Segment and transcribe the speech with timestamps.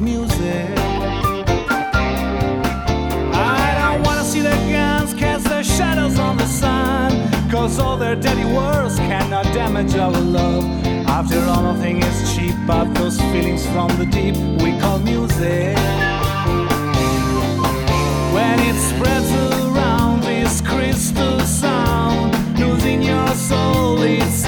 [0.00, 0.78] music.
[3.32, 8.16] I don't wanna see the guns cast their shadows on the sun, cause all their
[8.16, 10.64] dirty words cannot damage our love.
[11.06, 15.76] After all, nothing is cheap but those feelings from the deep we call music.
[18.34, 24.39] When it spreads around this crystal sound, losing your soul, it's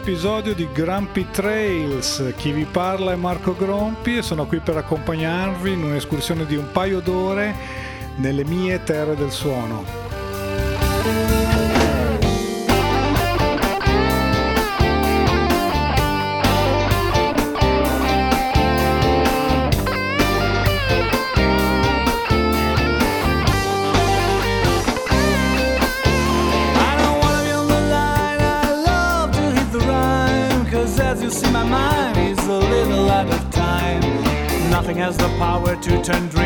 [0.00, 2.32] episodio di Grumpy Trails.
[2.38, 6.70] Chi vi parla è Marco Grompi e sono qui per accompagnarvi in un'escursione di un
[6.72, 7.54] paio d'ore
[8.16, 9.84] nelle mie terre del suono.
[36.12, 36.39] and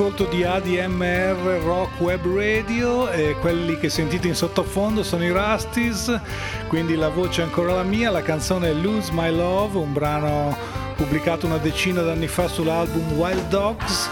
[0.00, 6.18] all'ascolto di ADMR Rock Web Radio e quelli che sentite in sottofondo sono i Rusties,
[6.68, 10.56] quindi la voce è ancora la mia, la canzone è Lose My Love, un brano
[10.96, 14.08] pubblicato una decina d'anni fa sull'album Wild Dogs.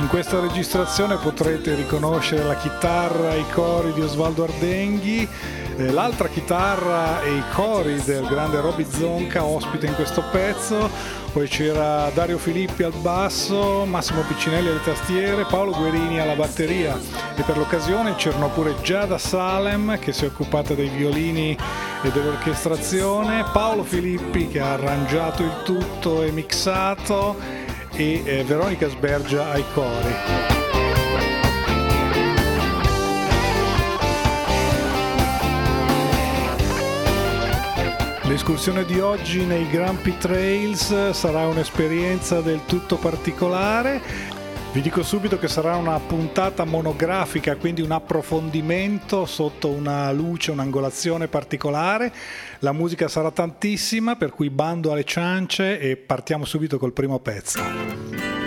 [0.00, 5.28] In questa registrazione potrete riconoscere la chitarra e i cori di Osvaldo Ardenghi,
[5.76, 10.88] eh, l'altra chitarra e i cori del grande Roby Zonca ospite in questo pezzo,
[11.38, 16.98] poi c'era Dario Filippi al basso, Massimo Piccinelli alle tastiere, Paolo Guerini alla batteria
[17.36, 21.56] e per l'occasione c'erano pure Giada Salem che si è occupata dei violini
[22.02, 27.36] e dell'orchestrazione, Paolo Filippi che ha arrangiato il tutto e mixato
[27.92, 30.67] e eh, Veronica Sbergia ai cori.
[38.28, 44.02] L'escursione di oggi nei Grumpy Trails sarà un'esperienza del tutto particolare.
[44.70, 51.26] Vi dico subito che sarà una puntata monografica, quindi un approfondimento sotto una luce, un'angolazione
[51.26, 52.12] particolare.
[52.58, 58.37] La musica sarà tantissima, per cui bando alle ciance e partiamo subito col primo pezzo.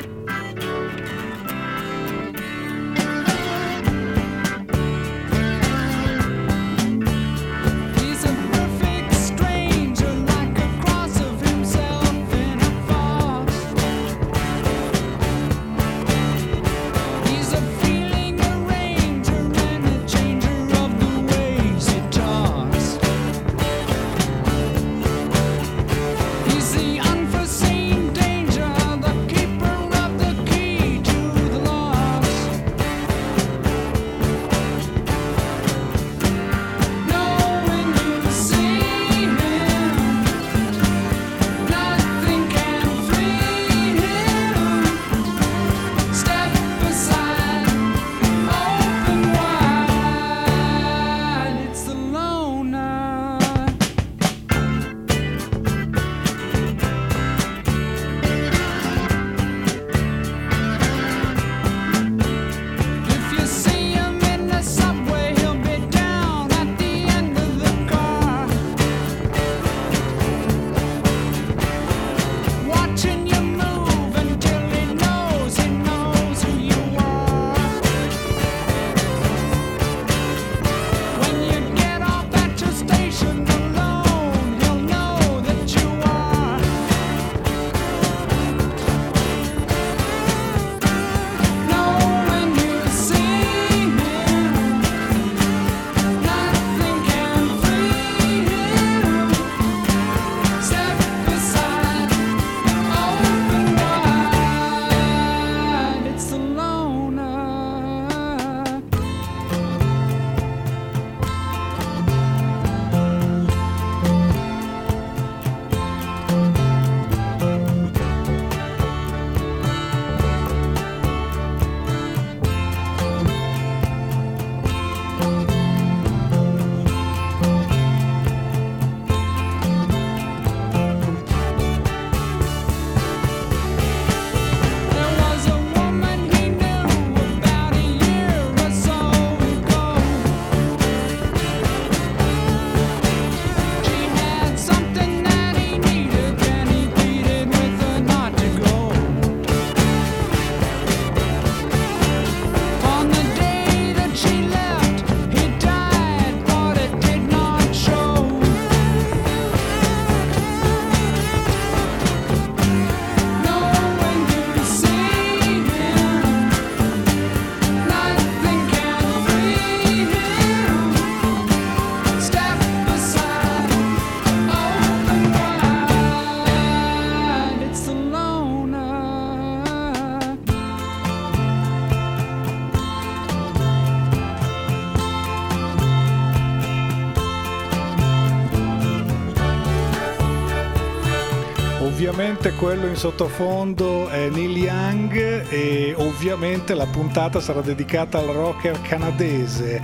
[192.42, 198.82] Ovviamente quello in sottofondo è Neil Young e ovviamente la puntata sarà dedicata al rocker
[198.82, 199.80] canadese.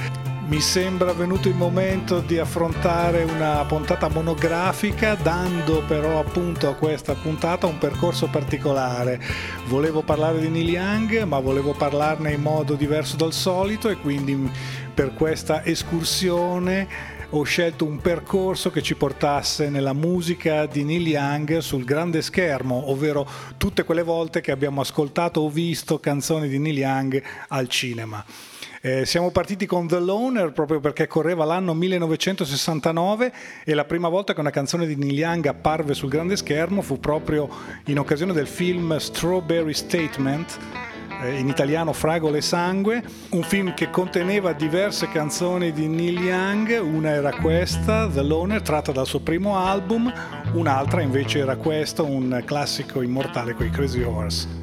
[0.47, 7.13] Mi sembra venuto il momento di affrontare una puntata monografica dando però appunto a questa
[7.13, 9.21] puntata un percorso particolare.
[9.67, 14.51] Volevo parlare di Neil Young ma volevo parlarne in modo diverso dal solito e quindi
[14.95, 21.57] per questa escursione ho scelto un percorso che ci portasse nella musica di Neil Young
[21.57, 23.27] sul grande schermo, ovvero
[23.57, 28.23] tutte quelle volte che abbiamo ascoltato o visto canzoni di Neil Young al cinema.
[28.79, 33.33] Eh, siamo partiti con The Loner proprio perché correva l'anno 1969
[33.65, 36.99] e la prima volta che una canzone di Neil Young apparve sul grande schermo fu
[36.99, 37.49] proprio
[37.85, 40.57] in occasione del film Strawberry Statement
[41.21, 47.11] eh, in italiano Fragole Sangue, un film che conteneva diverse canzoni di Neil Young, una
[47.11, 50.11] era questa, The Loner, tratta dal suo primo album,
[50.53, 54.56] un'altra invece era questa, un classico immortale con i Crazy Horse.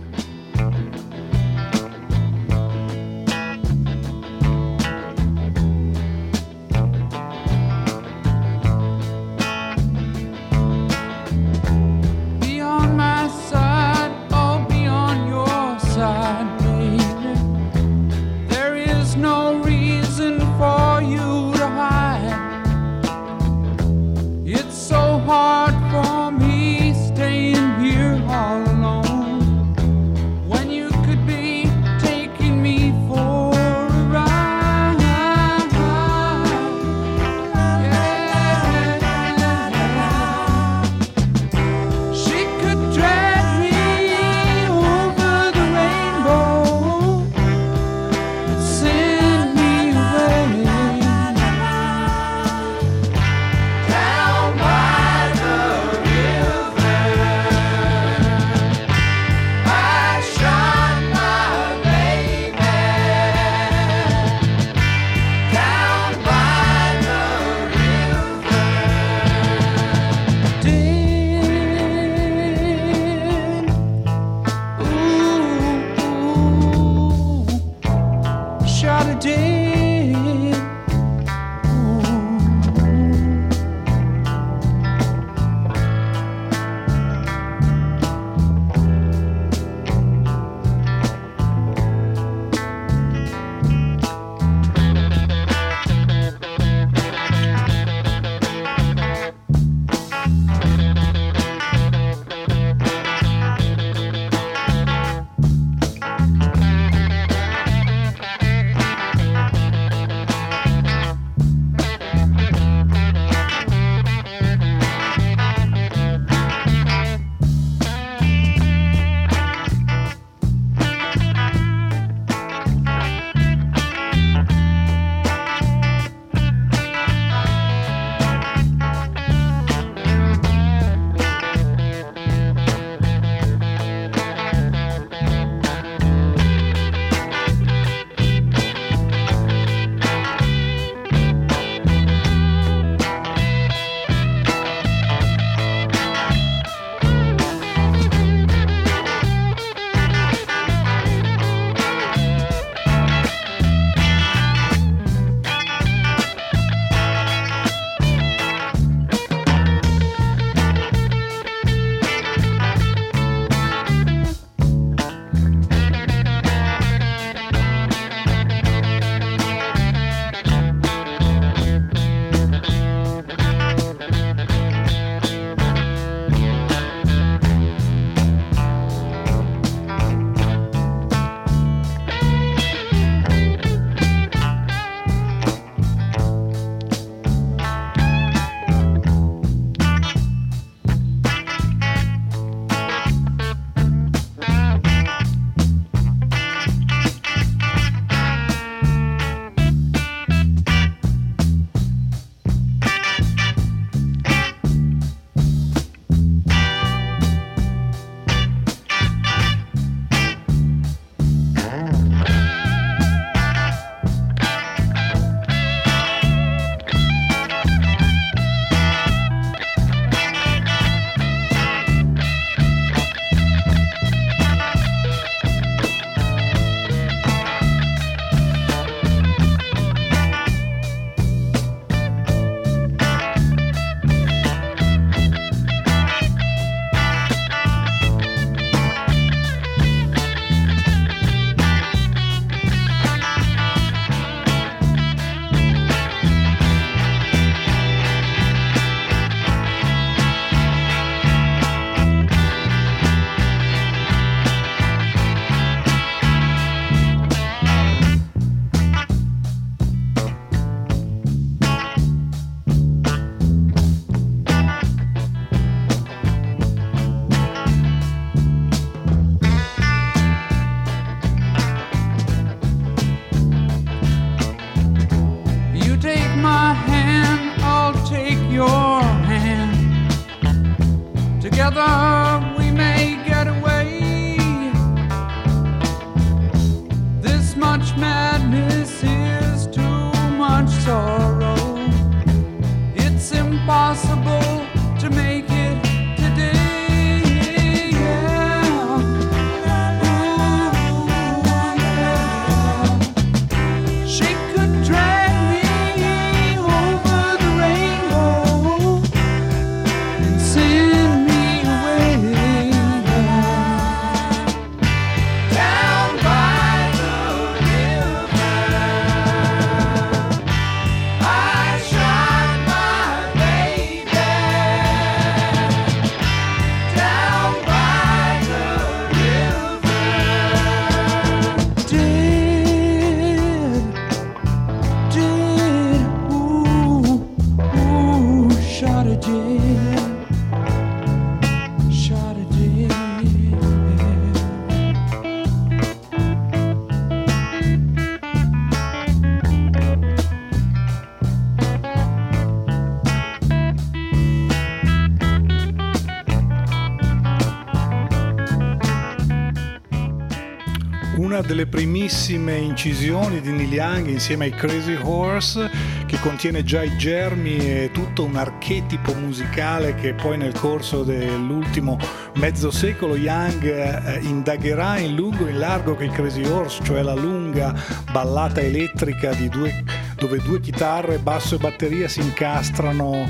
[361.46, 365.70] Delle primissime incisioni di Neil Young insieme ai Crazy Horse
[366.06, 371.98] che contiene già i germi e tutto un archetipo musicale che poi nel corso dell'ultimo
[372.34, 377.02] mezzo secolo Young eh, indagherà in lungo e in largo che i Crazy Horse, cioè
[377.02, 377.74] la lunga
[378.10, 379.84] ballata elettrica due,
[380.16, 383.28] dove due chitarre, basso e batteria si incastrano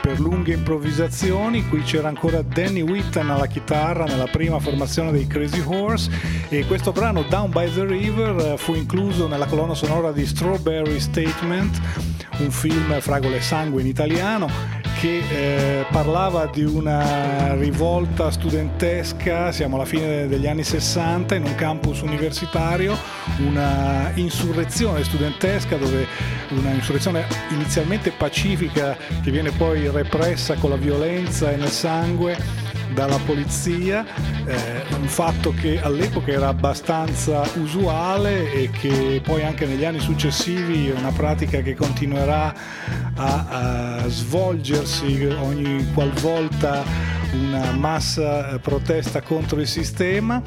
[0.00, 1.68] per lunghe improvvisazioni.
[1.68, 6.10] Qui c'era ancora Danny Whitten alla chitarra nella prima formazione dei Crazy Horse
[6.52, 11.80] e questo brano Down by the River fu incluso nella colonna sonora di Strawberry Statement,
[12.38, 14.48] un film Fragole e Sangue in italiano
[14.98, 21.54] che eh, parlava di una rivolta studentesca, siamo alla fine degli anni 60, in un
[21.54, 22.98] campus universitario,
[23.38, 26.04] una insurrezione studentesca dove
[26.50, 33.18] una insurrezione inizialmente pacifica che viene poi repressa con la violenza e nel sangue dalla
[33.24, 34.04] polizia,
[34.44, 40.88] eh, un fatto che all'epoca era abbastanza usuale e che poi anche negli anni successivi
[40.88, 42.54] è una pratica che continuerà
[43.16, 46.84] a, a svolgersi ogni qualvolta
[47.32, 50.42] una massa eh, protesta contro il sistema.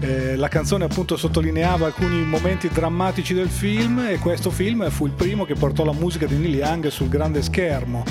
[0.00, 5.12] Eh, la canzone appunto sottolineava alcuni momenti drammatici del film e questo film fu il
[5.12, 8.04] primo che portò la musica di Neil Young sul grande schermo.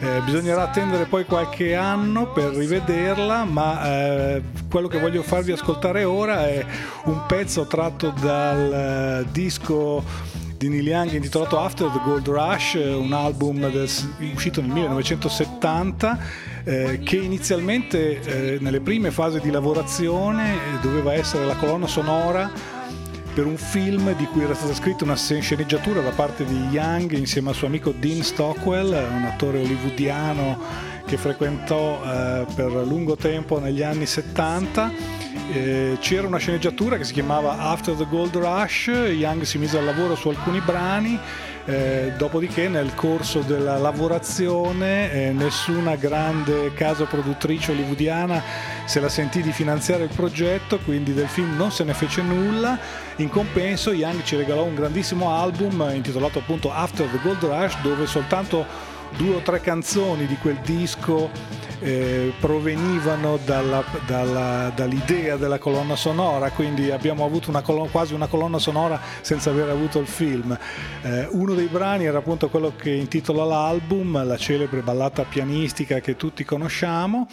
[0.00, 6.04] Eh, bisognerà attendere poi qualche anno per rivederla, ma eh, quello che voglio farvi ascoltare
[6.04, 6.64] ora è
[7.04, 13.12] un pezzo tratto dal eh, disco di Neil Young intitolato After the Gold Rush, un
[13.12, 13.88] album del,
[14.32, 16.18] uscito nel 1970
[16.64, 22.50] eh, che inizialmente eh, nelle prime fasi di lavorazione eh, doveva essere la colonna sonora
[23.34, 27.48] per un film di cui era stata scritta una sceneggiatura da parte di Young insieme
[27.48, 33.82] al suo amico Dean Stockwell, un attore hollywoodiano che frequentò eh, per lungo tempo negli
[33.82, 35.23] anni 70.
[35.52, 39.84] Eh, c'era una sceneggiatura che si chiamava After the Gold Rush, Young si mise al
[39.84, 41.18] lavoro su alcuni brani,
[41.66, 48.42] eh, dopodiché nel corso della lavorazione eh, nessuna grande casa produttrice hollywoodiana
[48.84, 52.78] se la sentì di finanziare il progetto, quindi del film non se ne fece nulla.
[53.16, 58.06] In compenso Young ci regalò un grandissimo album intitolato appunto After the Gold Rush dove
[58.06, 61.30] soltanto due o tre canzoni di quel disco
[61.80, 68.26] eh, provenivano dalla, dalla, dall'idea della colonna sonora, quindi abbiamo avuto una colonna, quasi una
[68.26, 70.56] colonna sonora senza aver avuto il film.
[71.02, 76.16] Eh, uno dei brani era appunto quello che intitola l'album, la celebre ballata pianistica che
[76.16, 77.28] tutti conosciamo.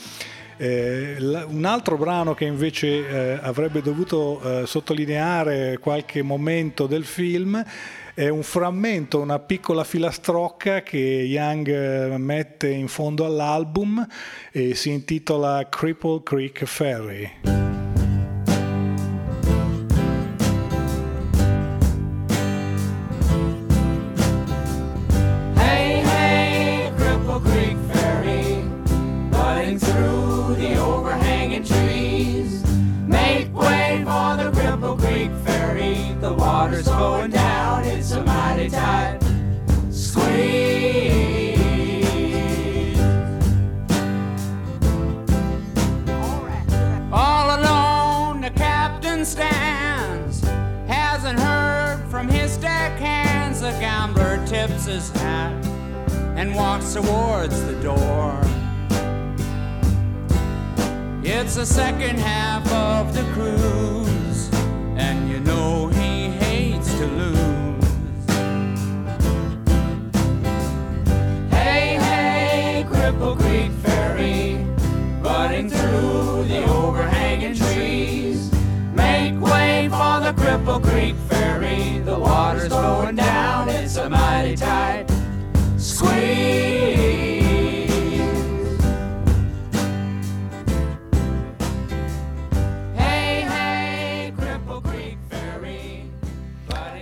[0.58, 1.15] Eh,
[1.48, 7.63] un altro brano che invece eh, avrebbe dovuto eh, sottolineare qualche momento del film
[8.13, 14.06] è un frammento, una piccola filastrocca che Young mette in fondo all'album
[14.52, 17.70] e si intitola Cripple Creek Ferry.
[56.71, 58.39] Walks towards the door.
[61.21, 64.49] It's the second half of the cruise,
[64.95, 67.91] and you know he hates to lose.
[71.49, 74.65] Hey, hey, Cripple Creek Ferry,
[75.21, 78.49] running through the overhanging trees.
[78.93, 85.01] Make way for the Cripple Creek Ferry, the water's going down, it's a mighty tight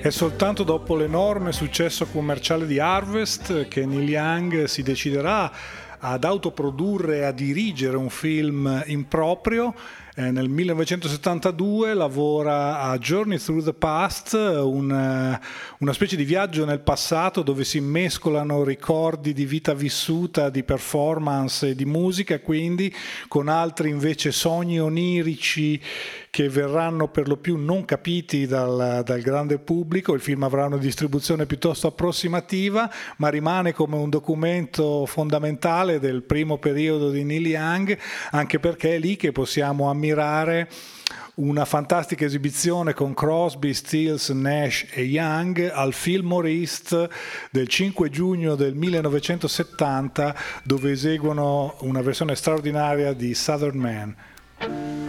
[0.09, 5.51] È soltanto dopo l'enorme successo commerciale di Harvest che Neil Young si deciderà
[5.99, 9.75] ad autoprodurre e a dirigere un film in proprio.
[10.19, 15.39] Eh, nel 1972 lavora a Journey Through the Past, un,
[15.77, 21.69] una specie di viaggio nel passato dove si mescolano ricordi di vita vissuta, di performance
[21.69, 22.93] e di musica, quindi
[23.29, 25.81] con altri invece sogni onirici
[26.29, 30.13] che verranno per lo più non capiti dal, dal, grande pubblico.
[30.13, 36.57] Il film avrà una distribuzione piuttosto approssimativa, ma rimane come un documento fondamentale del primo
[36.57, 37.97] periodo di Neil Young,
[38.31, 40.07] anche perché è lì che possiamo ammirare
[41.35, 47.07] una fantastica esibizione con Crosby, Stills, Nash e Young al Fillmore East
[47.51, 55.08] del 5 giugno del 1970 dove eseguono una versione straordinaria di Southern Man.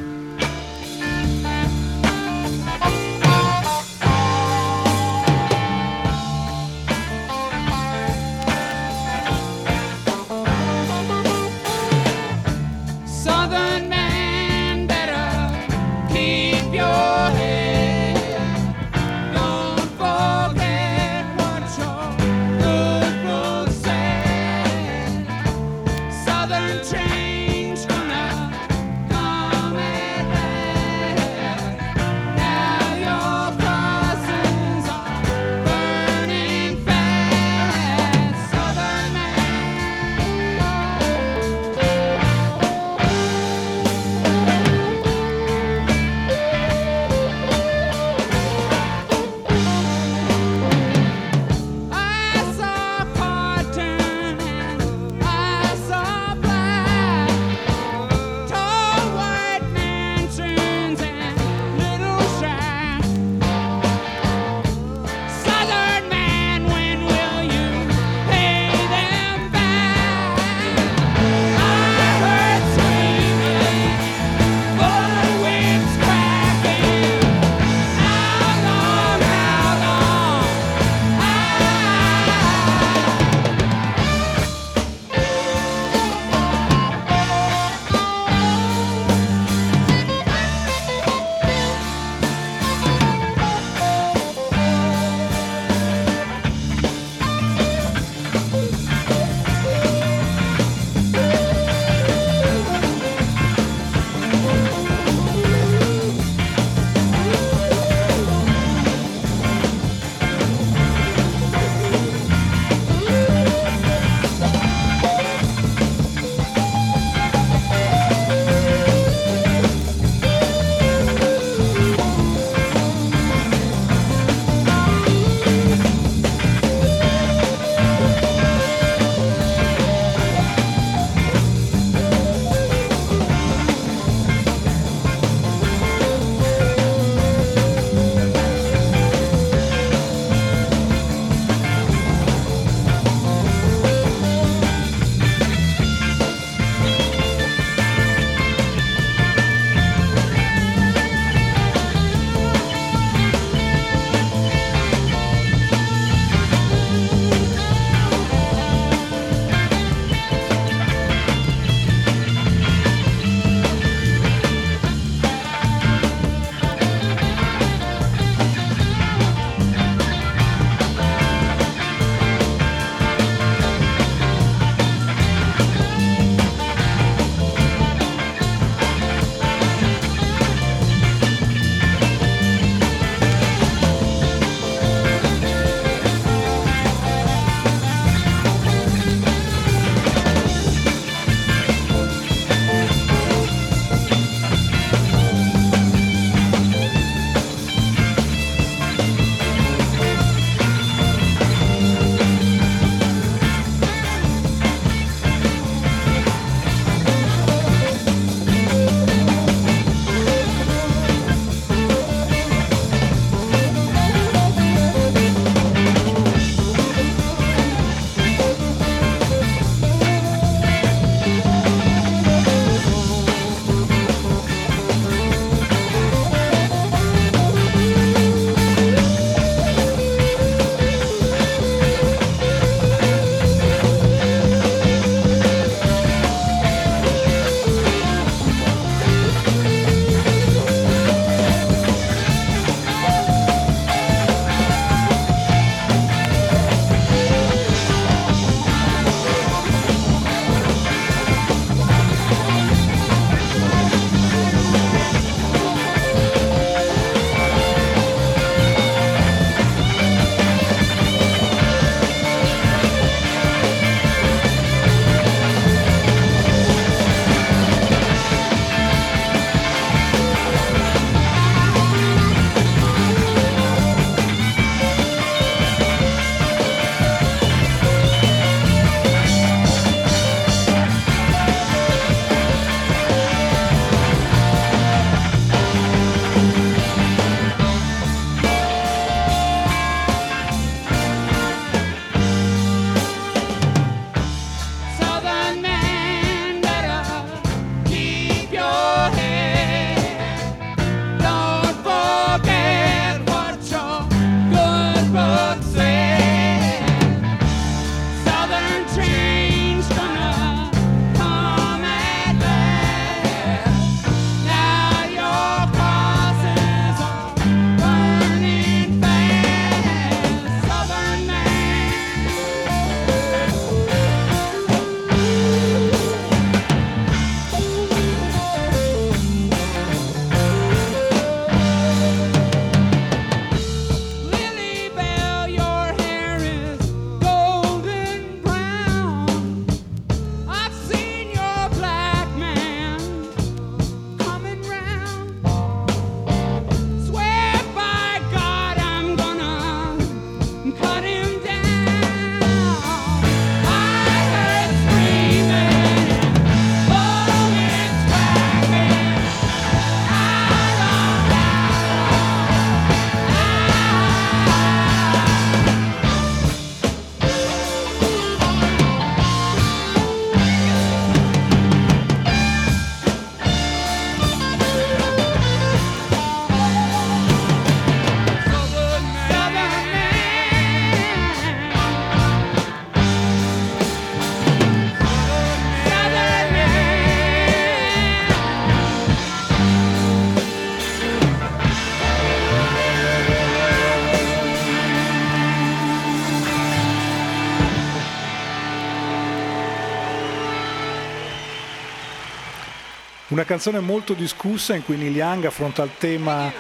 [403.31, 406.53] Una canzone molto discussa in cui Neil Young affronta il tema eh,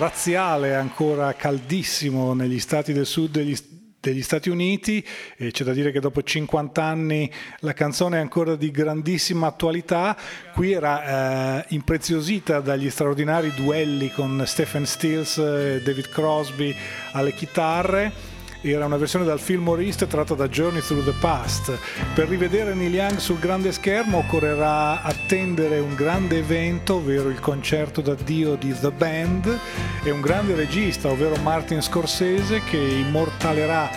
[0.00, 3.56] razziale ancora caldissimo negli stati del sud degli,
[4.00, 8.56] degli Stati Uniti e c'è da dire che dopo 50 anni la canzone è ancora
[8.56, 10.16] di grandissima attualità.
[10.52, 16.74] Qui era eh, impreziosita dagli straordinari duelli con Stephen Stills e David Crosby
[17.12, 21.78] alle chitarre era una versione dal film Oriste tratta da Journey Through the Past.
[22.14, 28.00] Per rivedere Neil Young sul grande schermo occorrerà attendere un grande evento, ovvero il concerto
[28.00, 29.58] d'addio di The Band
[30.02, 33.90] e un grande regista, ovvero Martin Scorsese, che immortalerà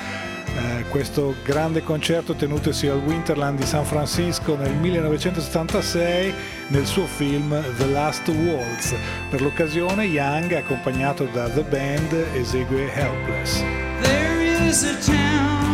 [0.54, 6.34] eh, questo grande concerto tenutosi al Winterland di San Francisco nel 1976
[6.68, 8.94] nel suo film The Last Waltz.
[9.30, 14.31] Per l'occasione Young, accompagnato da The Band, esegue Helpless.
[14.72, 15.71] Is a town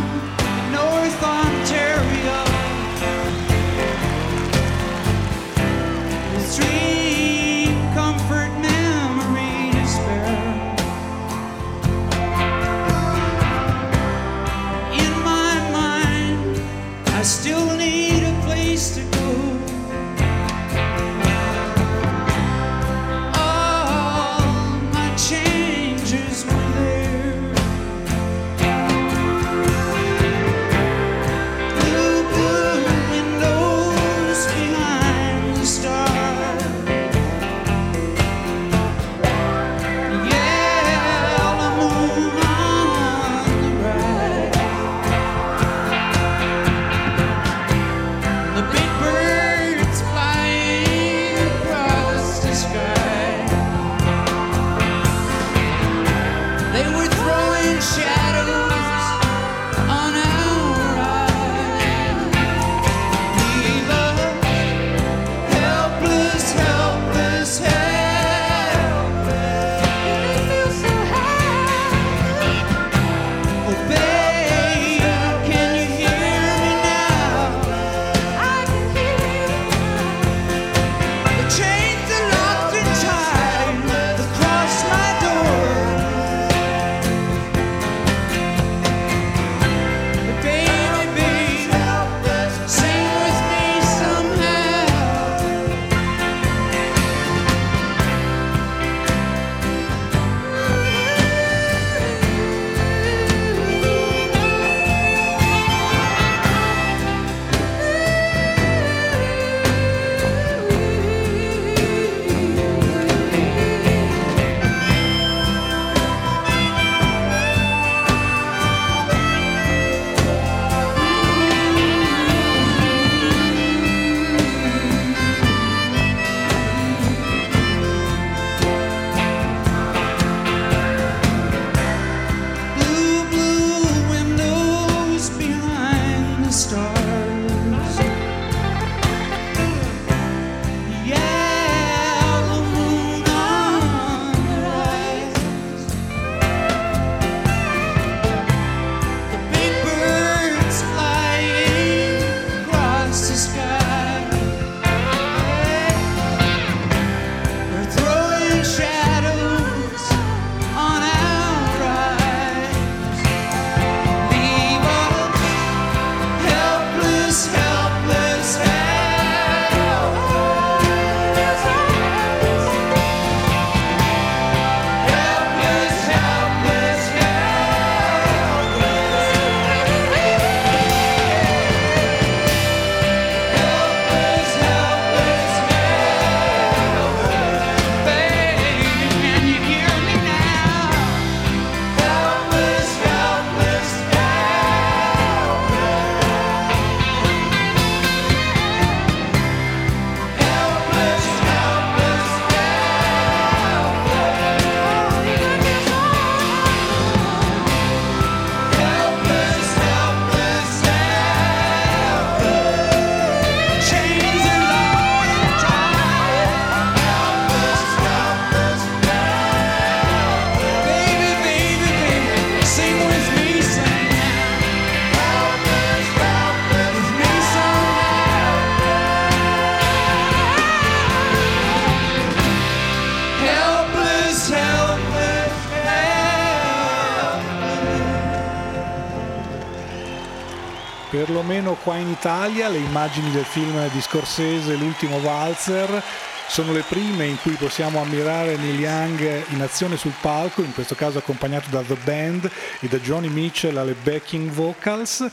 [243.08, 246.04] immagini del film di Scorsese, L'ultimo valzer,
[246.50, 250.94] sono le prime in cui possiamo ammirare Neil Young in azione sul palco, in questo
[250.94, 255.26] caso accompagnato da The Band e da Johnny Mitchell alle backing vocals.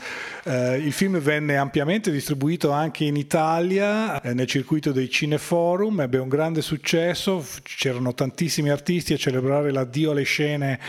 [0.45, 6.17] Eh, il film venne ampiamente distribuito anche in Italia eh, nel circuito dei cineforum, ebbe
[6.17, 10.79] un grande successo, c'erano tantissimi artisti a celebrare l'addio alle scene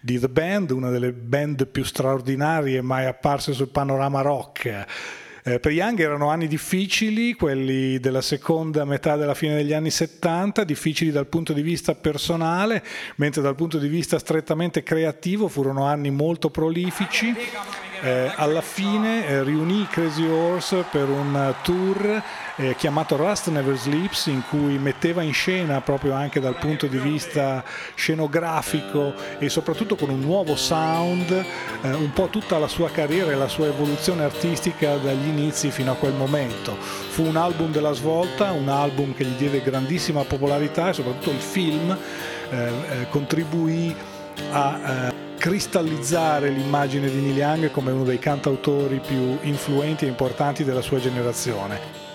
[0.00, 4.86] di The Band, una delle band più straordinarie mai apparse sul panorama rock.
[5.44, 10.64] Eh, per Young erano anni difficili, quelli della seconda metà della fine degli anni 70,
[10.64, 12.84] difficili dal punto di vista personale,
[13.16, 17.34] mentre dal punto di vista strettamente creativo furono anni molto prolifici.
[18.00, 22.22] Eh, alla fine eh, riunì Crazy Horse per un tour
[22.54, 26.98] eh, chiamato Rust Never Sleeps in cui metteva in scena proprio anche dal punto di
[26.98, 27.64] vista
[27.96, 33.34] scenografico e soprattutto con un nuovo sound eh, un po' tutta la sua carriera e
[33.34, 36.76] la sua evoluzione artistica dagli inizi fino a quel momento.
[36.76, 41.40] Fu un album della svolta, un album che gli diede grandissima popolarità e soprattutto il
[41.40, 41.96] film
[42.50, 43.94] eh, eh, contribuì
[44.52, 50.82] a cristallizzare l'immagine di Neil Young come uno dei cantautori più influenti e importanti della
[50.82, 52.06] sua generazione.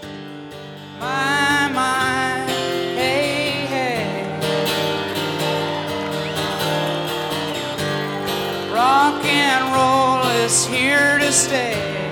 [8.73, 12.02] Rock and roll is here to stay.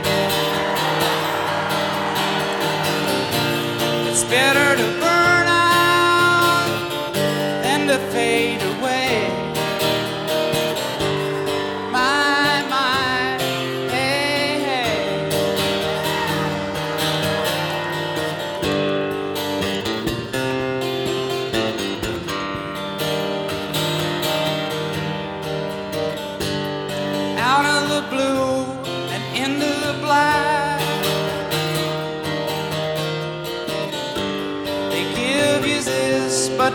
[4.32, 5.41] Better to burn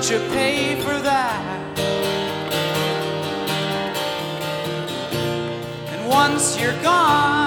[0.06, 1.78] but you pay for that.
[5.90, 7.45] And once you're gone,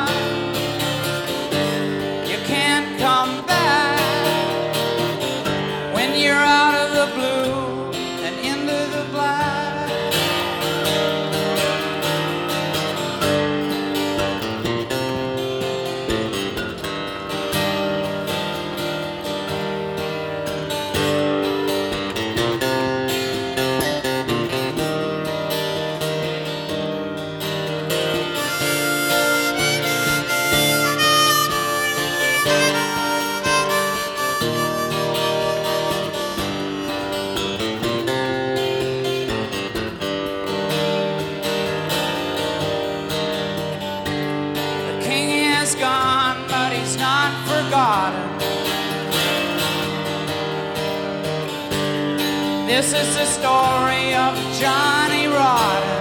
[52.80, 56.00] This is the story of Johnny Rotten.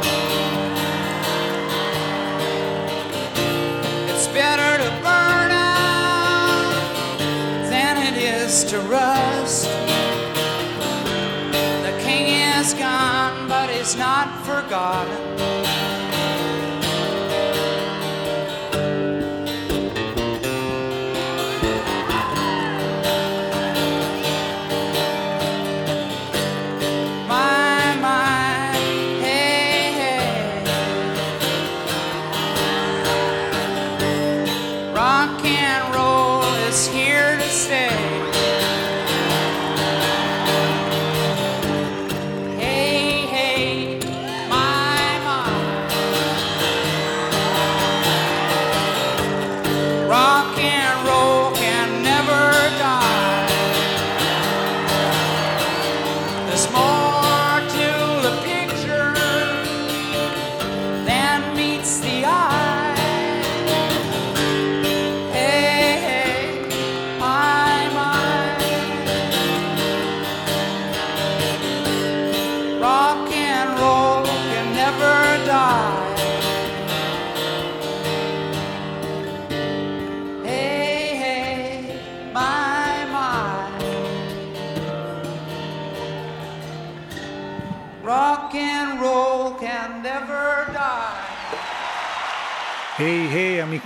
[4.08, 6.70] It's better to burn out
[7.68, 9.64] than it is to rust.
[11.82, 15.27] The king is gone, but he's not forgotten.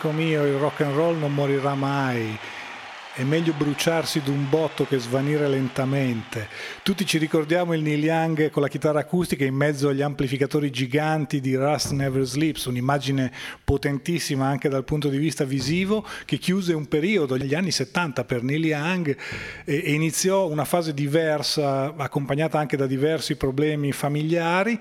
[0.03, 2.37] Amico mio, il rock and roll non morirà mai.
[3.15, 6.49] è meglio bruciarsi d'un botto che svanire lentamente.
[6.83, 11.41] Tutti ci ricordiamo il Neil Young con la chitarra acustica in mezzo agli amplificatori giganti
[11.41, 13.31] di Rust Never Sleeps, un'immagine
[13.63, 18.43] potentissima anche dal punto di vista visivo che chiuse un periodo, gli anni 70 per
[18.43, 19.17] Neil Young
[19.65, 24.79] e iniziò una fase diversa accompagnata anche da diversi problemi familiari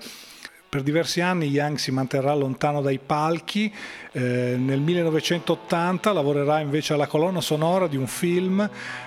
[0.72, 3.70] per diversi anni Young si manterrà lontano dai palchi,
[4.12, 8.66] eh, nel 1980 lavorerà invece alla colonna sonora di un film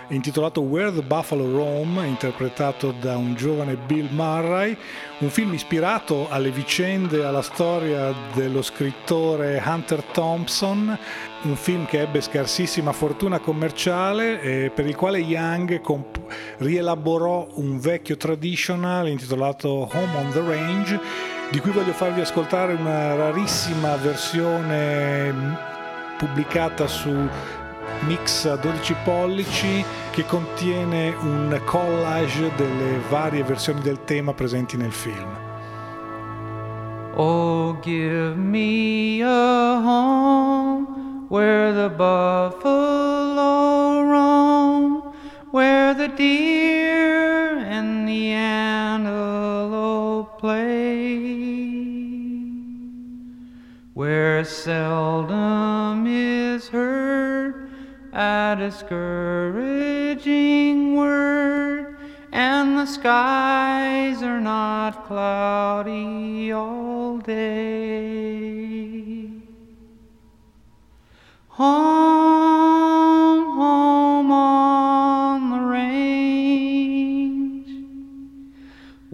[0.09, 4.77] intitolato Where the Buffalo Roam, interpretato da un giovane Bill Murray,
[5.17, 10.95] un film ispirato alle vicende alla storia dello scrittore Hunter Thompson,
[11.41, 17.79] un film che ebbe scarsissima fortuna commerciale e per il quale Young comp- rielaborò un
[17.79, 25.33] vecchio traditional intitolato Home on the Range di cui voglio farvi ascoltare una rarissima versione
[26.17, 27.13] pubblicata su
[28.07, 34.91] Mix a 12 pollici che contiene un collage delle varie versioni del tema presenti nel
[34.91, 35.43] film.
[37.17, 42.63] Oh, give me a home where the buffalo
[44.03, 45.04] roam,
[45.55, 51.53] where the deer and the antelope play.
[53.93, 57.69] where seldom is heard
[58.11, 61.95] a discouraging word,
[62.33, 69.29] and the skies are not cloudy all day.
[71.47, 75.24] Home, home on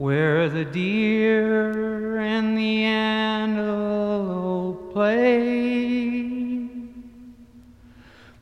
[0.02, 6.68] where the deer and the antelope play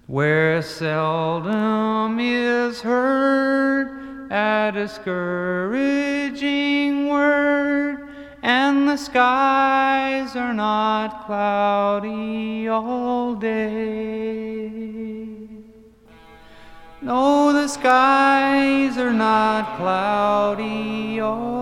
[0.08, 8.08] where seldom is heard a discouraging word,
[8.42, 14.49] and the skies are not cloudy all day.
[17.02, 21.59] No, the skies are not cloudy all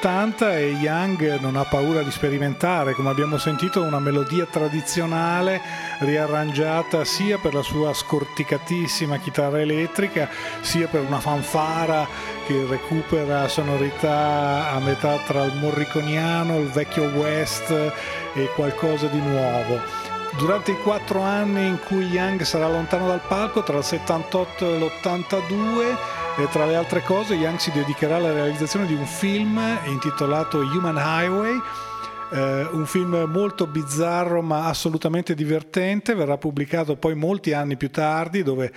[0.00, 5.60] 80 e Young non ha paura di sperimentare, come abbiamo sentito, una melodia tradizionale
[5.98, 10.26] riarrangiata sia per la sua scorticatissima chitarra elettrica,
[10.62, 12.08] sia per una fanfara
[12.46, 20.08] che recupera sonorità a metà tra il morriconiano, il vecchio West e qualcosa di nuovo.
[20.38, 24.78] Durante i quattro anni in cui Young sarà lontano dal palco, tra il 78 e
[24.78, 25.96] l'82,
[26.42, 30.96] e tra le altre cose, Young si dedicherà alla realizzazione di un film intitolato Human
[30.96, 31.60] Highway.
[32.32, 38.42] Eh, un film molto bizzarro ma assolutamente divertente, verrà pubblicato poi molti anni più tardi
[38.42, 38.72] dove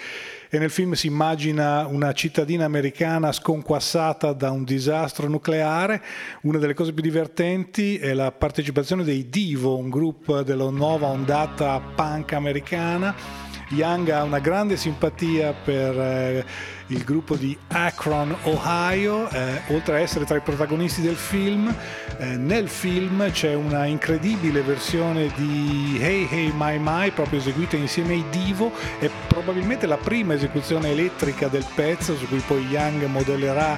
[0.50, 6.02] e nel film si immagina una cittadina americana sconquassata da un disastro nucleare.
[6.42, 11.80] Una delle cose più divertenti è la partecipazione dei Divo, un gruppo della nuova ondata
[11.80, 13.44] punk americana
[13.74, 16.46] Young ha una grande simpatia per eh,
[16.88, 21.74] il gruppo di Akron, Ohio, eh, oltre a essere tra i protagonisti del film.
[22.18, 28.14] Eh, nel film c'è una incredibile versione di Hey Hey My My, proprio eseguita insieme
[28.14, 33.78] ai Divo, è probabilmente la prima esecuzione elettrica del pezzo, su cui poi Young modellerà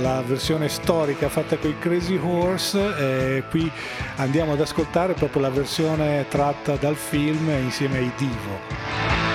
[0.00, 2.78] la versione storica fatta con i Crazy Horse.
[2.98, 3.70] Eh, qui
[4.16, 9.27] andiamo ad ascoltare proprio la versione tratta dal film insieme ai Divo.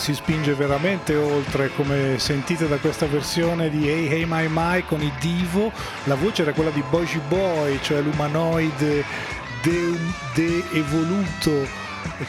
[0.00, 5.02] Si spinge veramente oltre, come sentite da questa versione di Hey Hey My My con
[5.02, 5.70] i Divo.
[6.04, 9.04] La voce era quella di Boji Boy, cioè l'umanoide
[9.62, 11.68] de-evoluto de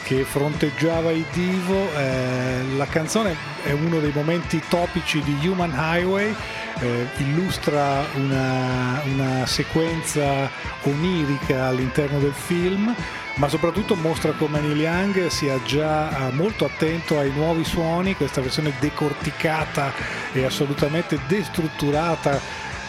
[0.04, 1.88] che fronteggiava i Divo.
[1.96, 6.34] Eh, la canzone è uno dei momenti topici di Human Highway.
[6.78, 10.50] Eh, illustra una, una sequenza
[10.82, 12.94] onirica all'interno del film
[13.36, 18.40] ma soprattutto mostra come Neil Young sia già eh, molto attento ai nuovi suoni, questa
[18.40, 19.92] versione decorticata
[20.32, 22.38] e assolutamente destrutturata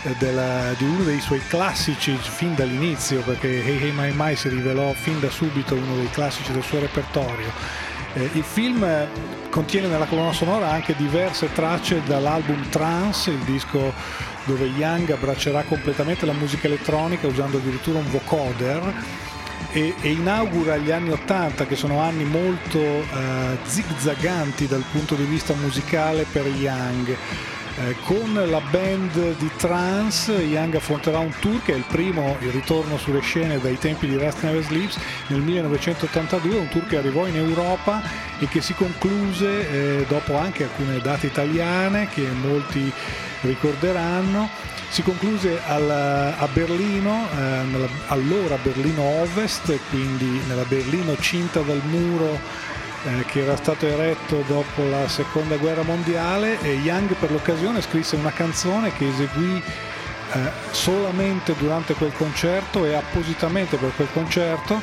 [0.03, 4.49] eh, della, di uno dei suoi classici fin dall'inizio, perché Hey Hey My My si
[4.49, 7.51] rivelò fin da subito uno dei classici del suo repertorio.
[8.13, 8.85] Eh, il film
[9.49, 13.93] contiene nella colonna sonora anche diverse tracce dall'album Trance, il disco
[14.43, 18.93] dove Young abbraccerà completamente la musica elettronica usando addirittura un vocoder
[19.73, 25.23] e, e inaugura gli anni 80 che sono anni molto eh, zigzaganti dal punto di
[25.23, 27.17] vista musicale per Young.
[27.75, 32.51] Eh, con la band di Trance Young affronterà un tour che è il primo il
[32.51, 37.25] ritorno sulle scene dai tempi di Rust Never Sleeps nel 1982, un tour che arrivò
[37.25, 38.03] in Europa
[38.37, 42.91] e che si concluse eh, dopo anche alcune date italiane che molti
[43.41, 44.49] ricorderanno.
[44.89, 51.81] Si concluse al, a Berlino, eh, nella, allora Berlino Ovest, quindi nella Berlino cinta dal
[51.85, 52.39] muro
[53.05, 58.15] eh, che era stato eretto dopo la seconda guerra mondiale e Young per l'occasione scrisse
[58.15, 59.61] una canzone che eseguì
[60.33, 64.81] eh, solamente durante quel concerto e appositamente per quel concerto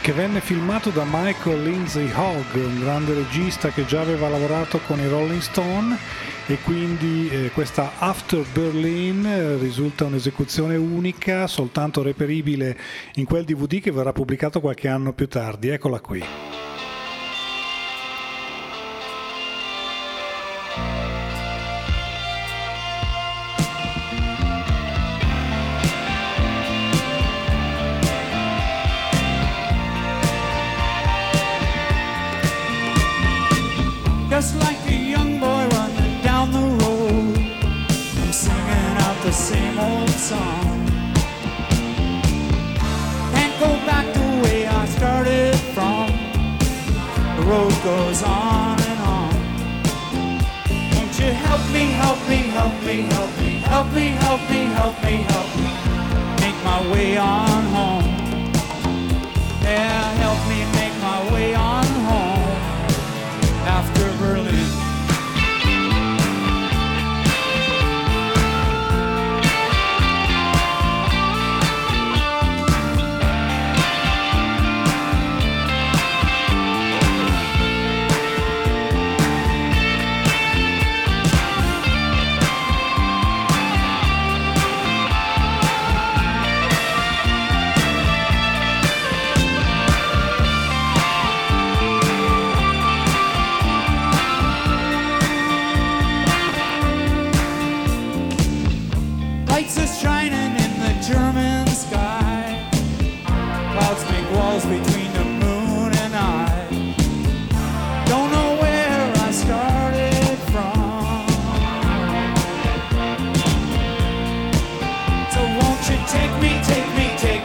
[0.00, 5.00] che venne filmato da Michael Lindsay Hogg, un grande regista che già aveva lavorato con
[5.00, 5.98] i Rolling Stone
[6.46, 12.78] e quindi eh, questa After Berlin eh, risulta un'esecuzione unica, soltanto reperibile
[13.14, 15.70] in quel DVD che verrà pubblicato qualche anno più tardi.
[15.70, 16.22] Eccola qui.
[34.36, 37.38] Just like a young boy running down the road,
[38.20, 40.86] I'm singing out the same old song.
[43.32, 46.08] Can't go back the way I started from.
[47.36, 49.34] The road goes on and on.
[50.92, 54.96] Won't you help me, help me, help me, help me, help me, help me, help
[55.02, 55.68] me, help me,
[56.42, 58.04] make my way on home.
[59.62, 61.85] Yeah, help me make my way on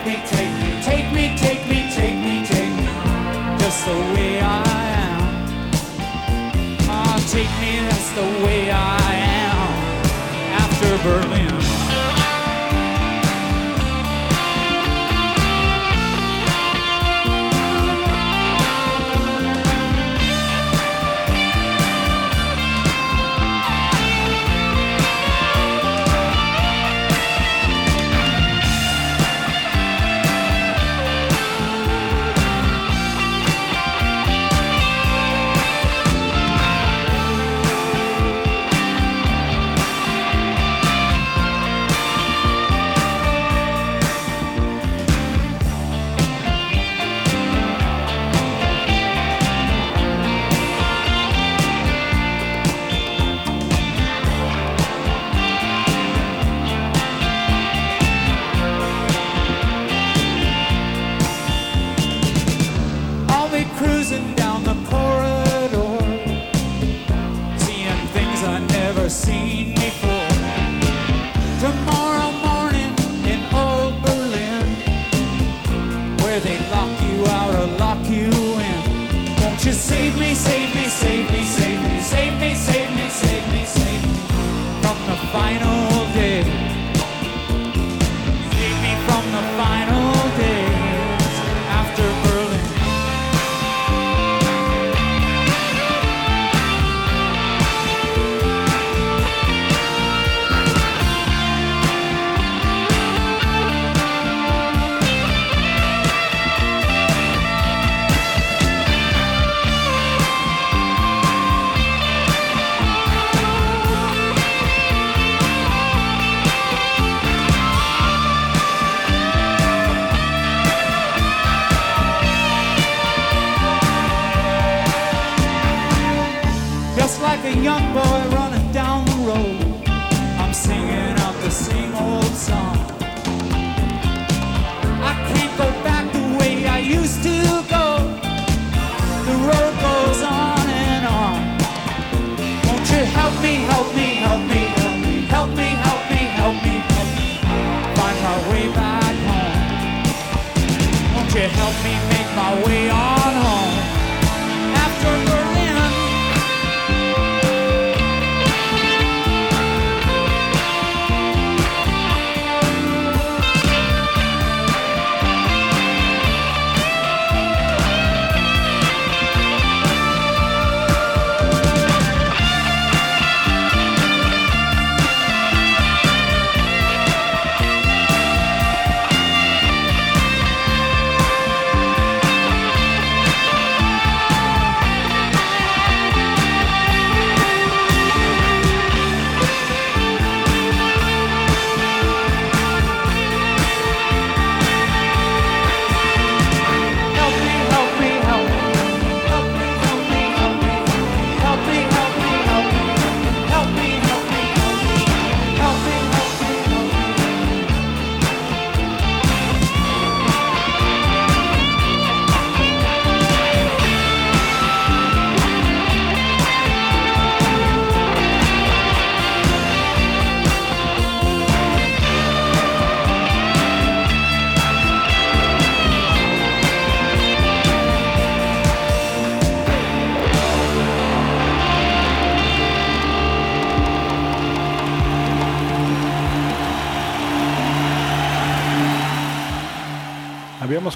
[0.03, 2.85] take me, take me, take me, take me, take me, take me,
[3.59, 4.63] just the way I
[4.97, 5.21] am.
[6.89, 9.67] Ah, take me, that's the way I am
[10.57, 11.60] after Berlin.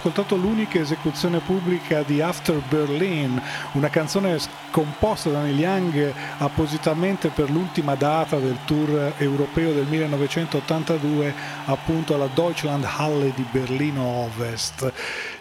[0.05, 3.41] Ascoltato l'unica esecuzione pubblica di After Berlin,
[3.71, 4.37] una canzone
[4.69, 11.33] composta da Neil Young appositamente per l'ultima data del tour europeo del 1982,
[11.65, 14.91] appunto alla Deutschlandhalle di Berlino Ovest.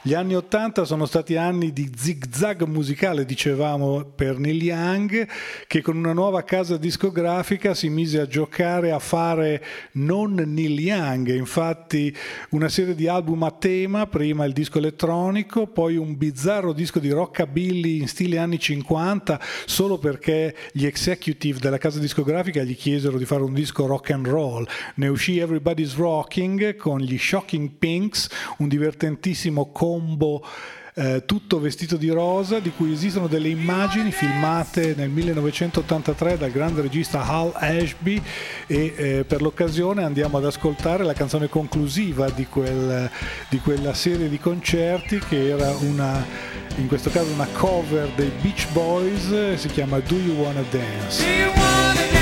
[0.07, 5.27] Gli anni 80 sono stati anni di zigzag musicale, dicevamo, per Neil Young,
[5.67, 11.33] che con una nuova casa discografica si mise a giocare a fare non Neil Young,
[11.35, 12.15] infatti
[12.51, 17.09] una serie di album a tema, prima il disco elettronico, poi un bizzarro disco di
[17.09, 23.25] rockabilly in stile anni 50, solo perché gli executive della casa discografica gli chiesero di
[23.25, 24.67] fare un disco rock and roll.
[24.97, 28.29] Ne uscì Everybody's Rocking con gli Shocking Pinks,
[28.59, 30.43] un divertentissimo combo
[30.97, 36.83] eh, tutto vestito di rosa, di cui esistono delle immagini filmate nel 1983 dal grande
[36.83, 38.23] regista Hal Ashby
[38.67, 43.11] e eh, per l'occasione andiamo ad ascoltare la canzone conclusiva di, quel,
[43.49, 46.25] di quella serie di concerti che era una,
[46.77, 49.99] in questo caso una cover dei Beach Boys, si chiama?
[49.99, 52.14] Do you wanna dance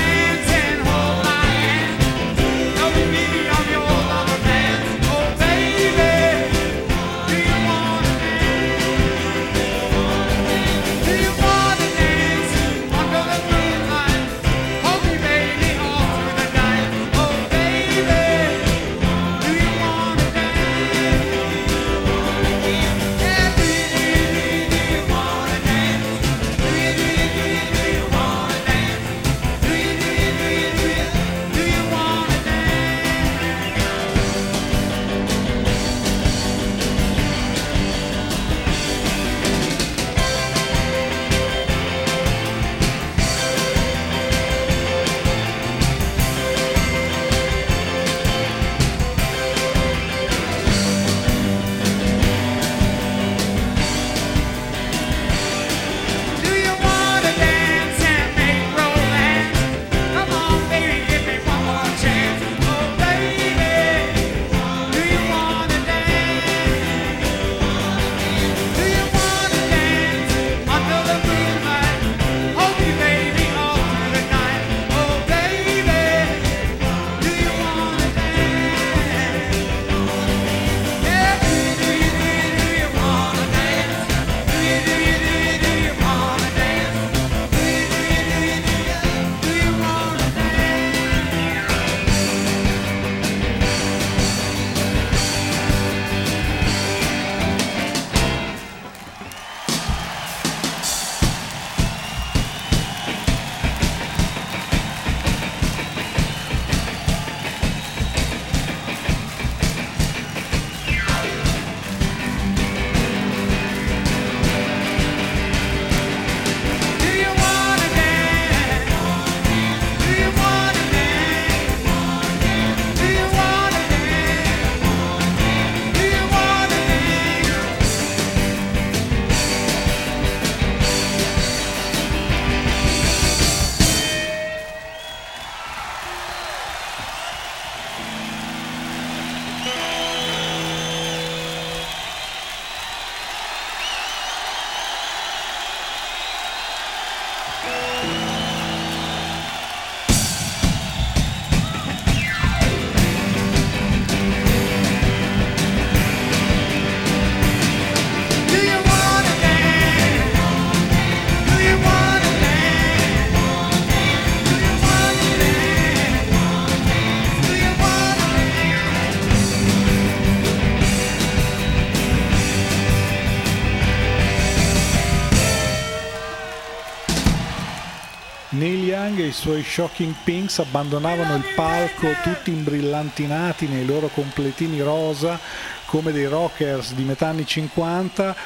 [179.22, 185.38] e i suoi Shocking Pinks abbandonavano il palco tutti imbrillantinati nei loro completini rosa
[185.86, 188.36] come dei rockers di metà anni 50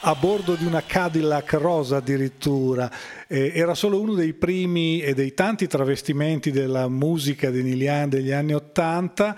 [0.00, 2.90] a bordo di una Cadillac rosa addirittura.
[3.26, 8.32] Eh, era solo uno dei primi e dei tanti travestimenti della musica di Young degli
[8.32, 9.36] anni 80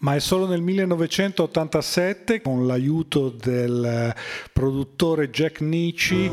[0.00, 4.14] ma è solo nel 1987 con l'aiuto del
[4.52, 6.30] produttore Jack Nietzsche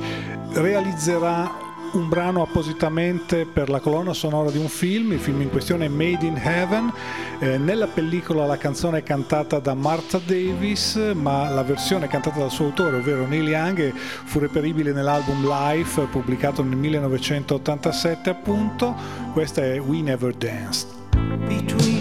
[0.54, 5.86] realizzerà un brano appositamente per la colonna sonora di un film, il film in questione
[5.86, 6.92] è Made in Heaven,
[7.40, 12.52] eh, nella pellicola la canzone è cantata da Martha Davis, ma la versione cantata dal
[12.52, 18.96] suo autore, ovvero Neil Young, fu reperibile nell'album Life pubblicato nel 1987 appunto,
[19.34, 20.88] questa è We Never Danced.
[21.48, 21.97] Between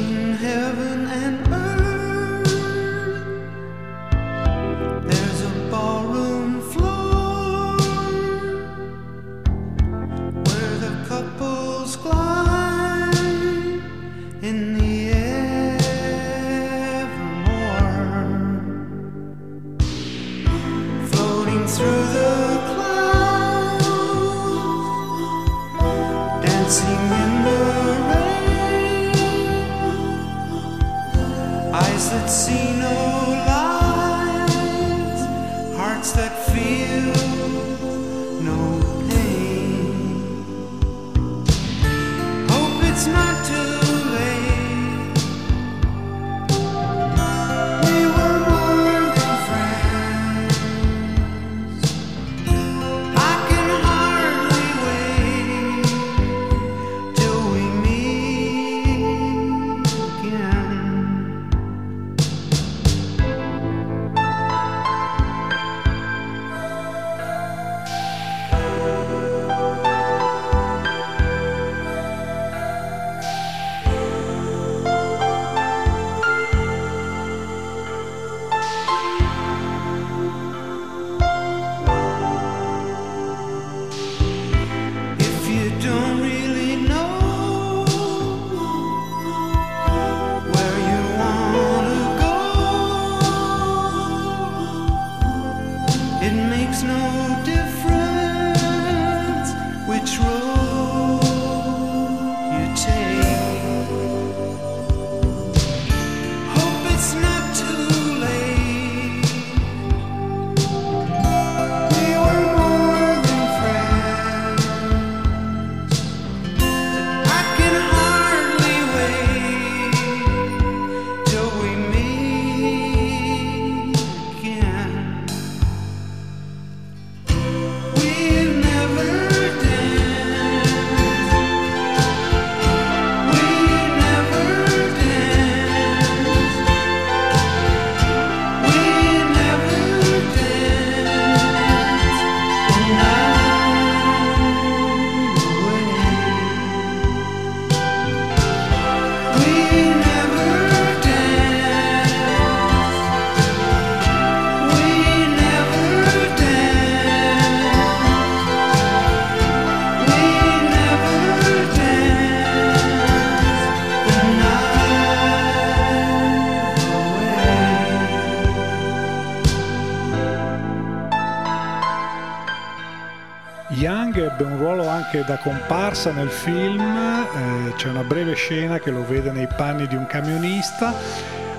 [175.26, 179.96] da comparsa nel film, eh, c'è una breve scena che lo vede nei panni di
[179.96, 180.94] un camionista,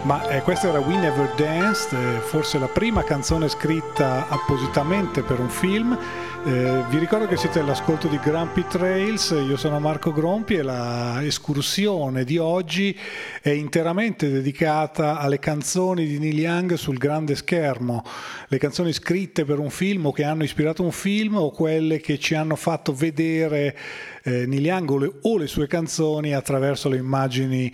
[0.07, 5.37] ma eh, questa era We Never Danced, eh, forse la prima canzone scritta appositamente per
[5.37, 5.99] un film
[6.45, 11.21] eh, vi ricordo che siete all'ascolto di Grumpy Trails, io sono Marco Grompi e la
[11.21, 12.97] escursione di oggi
[13.41, 18.01] è interamente dedicata alle canzoni di Neil Young sul grande schermo,
[18.47, 22.17] le canzoni scritte per un film o che hanno ispirato un film o quelle che
[22.17, 23.77] ci hanno fatto vedere
[24.23, 27.69] eh, Neil Young o le, o le, sue canzoni attraverso le immagini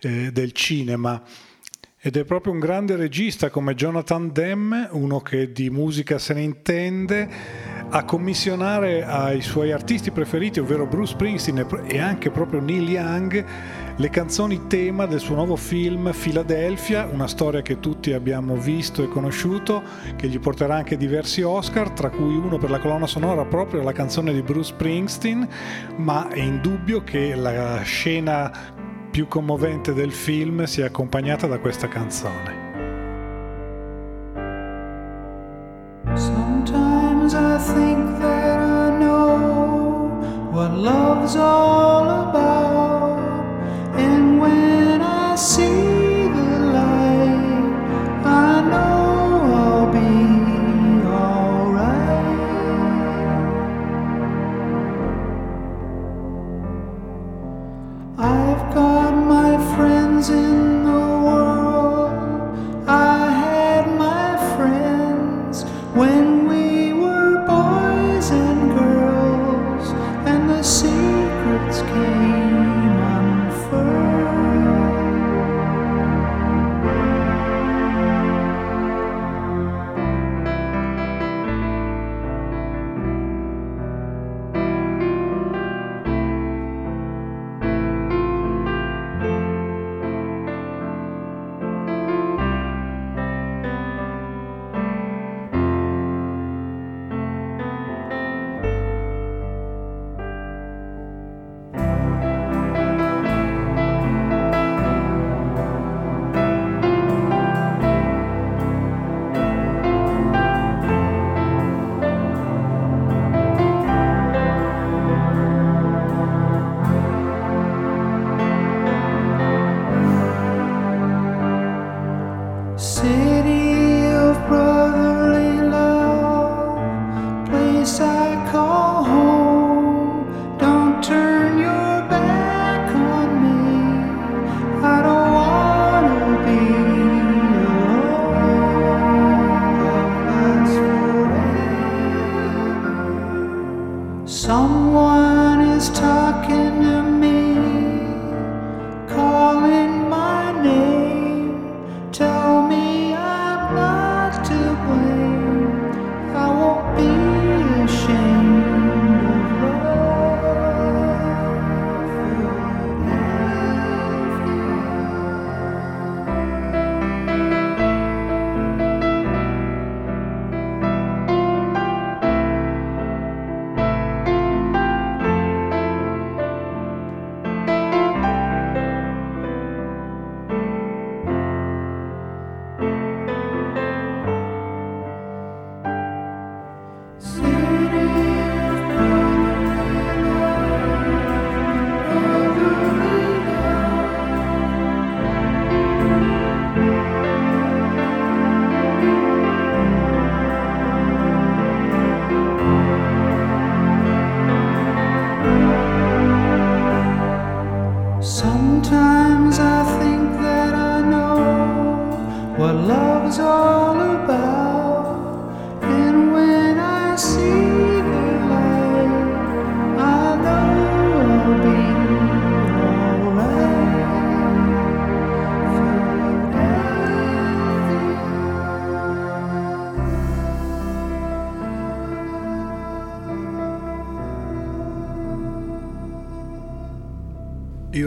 [0.00, 1.22] eh, del cinema.
[2.06, 6.42] Ed è proprio un grande regista come Jonathan Demme, uno che di musica se ne
[6.42, 7.28] intende,
[7.88, 13.44] a commissionare ai suoi artisti preferiti, ovvero Bruce Springsteen e anche proprio Neil Young,
[13.96, 19.08] le canzoni tema del suo nuovo film Philadelphia, una storia che tutti abbiamo visto e
[19.08, 19.82] conosciuto,
[20.14, 23.90] che gli porterà anche diversi Oscar, tra cui uno per la colonna sonora proprio la
[23.90, 25.48] canzone di Bruce Springsteen,
[25.96, 28.75] ma è indubbio che la scena
[29.16, 32.52] più commovente del film sia accompagnata da questa canzone.
[36.14, 40.10] Sometimes I think that I know
[40.52, 42.35] what love's Il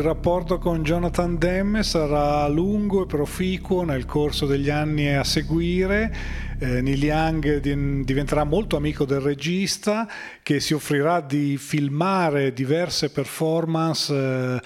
[0.10, 6.12] rapporto con Jonathan Demme sarà lungo e proficuo nel corso degli anni a seguire.
[6.58, 10.10] Eh, Neil Young diventerà molto amico del regista
[10.42, 14.12] che si offrirà di filmare diverse performance.
[14.12, 14.62] Eh,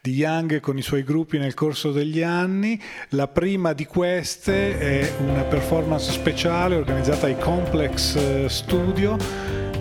[0.00, 2.78] di Young con i suoi gruppi nel corso degli anni.
[3.10, 9.16] La prima di queste è una performance speciale organizzata ai Complex eh, Studio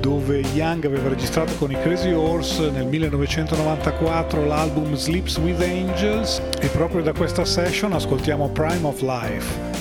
[0.04, 6.68] dove Young aveva registrato con i Crazy Horse nel 1994 l'album Sleeps with Angels e
[6.68, 9.73] proprio da questa session ascoltiamo Prime of Life.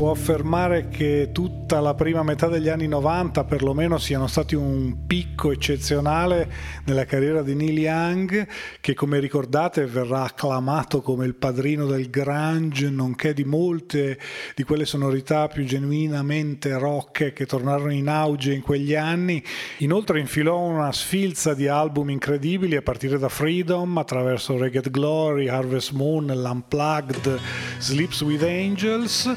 [0.00, 5.29] Può affermare che tutta la prima metà degli anni 90 perlomeno siano stati un picco
[5.48, 6.52] eccezionale
[6.84, 8.46] nella carriera di Neil Young,
[8.80, 14.18] che come ricordate verrà acclamato come il padrino del grunge, nonché di molte
[14.54, 19.42] di quelle sonorità più genuinamente rock che tornarono in auge in quegli anni.
[19.78, 25.92] Inoltre infilò una sfilza di album incredibili a partire da Freedom, attraverso Ragged Glory, Harvest
[25.92, 27.38] Moon, l'Unplugged,
[27.78, 29.34] Sleeps with Angels,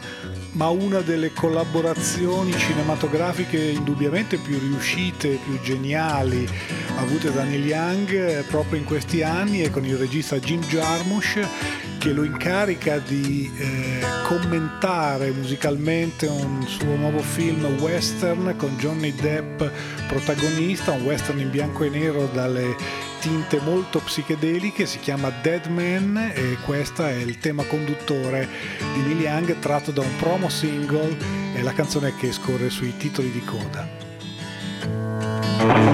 [0.51, 8.44] ma una delle collaborazioni cinematografiche indubbiamente più riuscite, più geniali avute da Neil Young eh,
[8.48, 11.45] proprio in questi anni è con il regista Jim Jarmusch
[11.98, 19.64] che lo incarica di eh, commentare musicalmente un suo nuovo film western con Johnny Depp
[20.07, 22.76] protagonista, un western in bianco e nero dalle
[23.20, 28.49] tinte molto psichedeliche, si chiama Dead Man e questo è il tema conduttore
[28.94, 31.15] di Neil Young tratto da un promo single
[31.56, 34.12] e la canzone che scorre sui titoli di coda.
[35.59, 35.93] Thank you.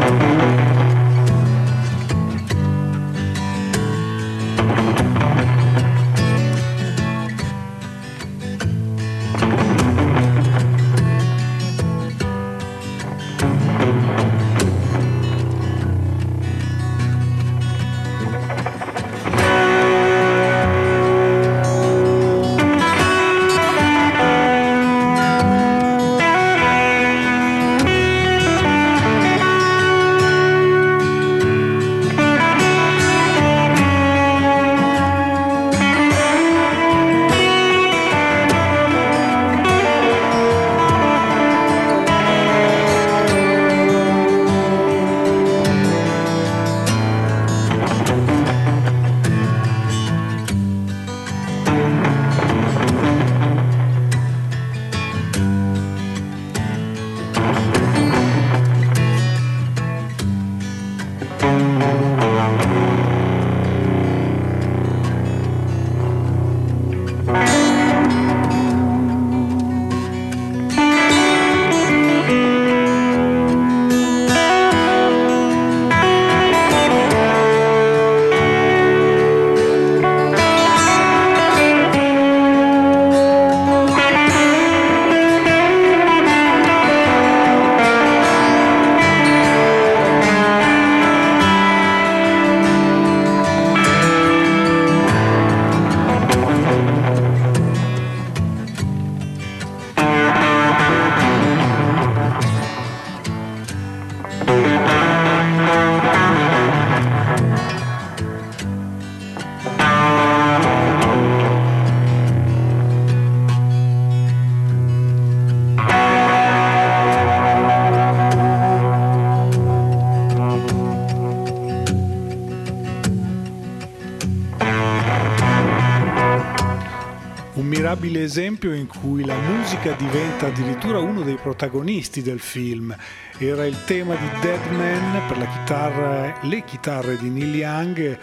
[128.60, 132.94] Esempio in cui la musica diventa addirittura uno dei protagonisti del film.
[133.38, 138.18] Era il tema di Dead Man per chitarra, le chitarre di Neil Young.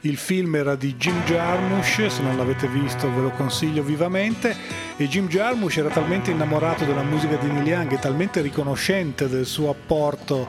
[0.00, 4.54] Il film era di Jim Jarmusch, se non l'avete visto ve lo consiglio vivamente.
[4.98, 9.46] E Jim Jarmusch era talmente innamorato della musica di Neil Young e talmente riconoscente del
[9.46, 10.46] suo apporto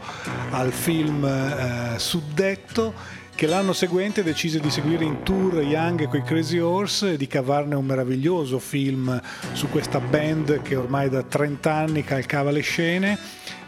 [0.49, 6.21] al film eh, suddetto che l'anno seguente decise di seguire in tour Young con i
[6.21, 9.19] Crazy Horse e di cavarne un meraviglioso film
[9.53, 13.17] su questa band che ormai da 30 anni calcava le scene.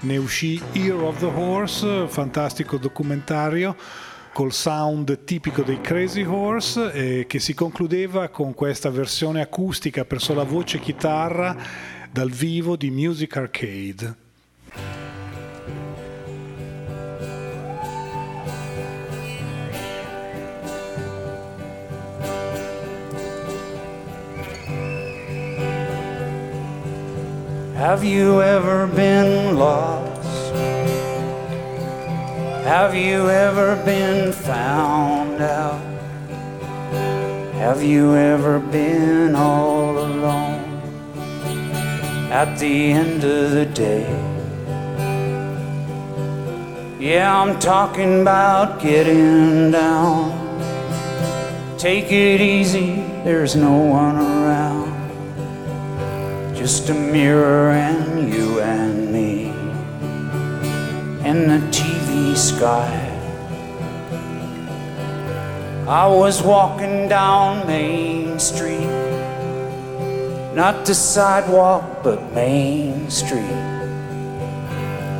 [0.01, 3.75] Ne uscì Ear of the Horse, fantastico documentario
[4.31, 10.21] col sound tipico dei Crazy Horse eh, che si concludeva con questa versione acustica per
[10.21, 11.57] sola voce e chitarra
[12.11, 14.22] dal vivo di Music Arcade.
[27.83, 30.53] Have you ever been lost?
[32.63, 35.81] Have you ever been found out?
[37.55, 40.63] Have you ever been all alone
[42.31, 44.07] at the end of the day?
[47.01, 50.31] Yeah, I'm talking about getting down.
[51.77, 54.92] Take it easy, there's no one around
[56.63, 59.47] just a mirror and you and me
[61.29, 63.01] in the TV sky.
[65.85, 68.87] I was walking down Main Street
[70.55, 73.59] Not the sidewalk, but Main Street.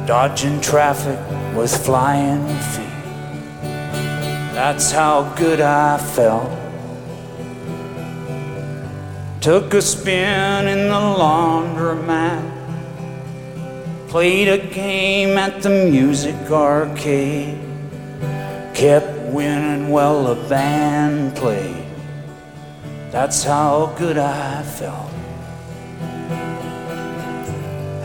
[0.07, 1.19] Dodging traffic
[1.57, 3.03] with flying feet.
[4.55, 6.62] That's how good I felt.
[9.43, 12.49] Took a spin in the laundromat.
[14.07, 17.59] Played a game at the music arcade.
[18.73, 21.85] Kept winning while the band played.
[23.11, 25.11] That's how good I felt.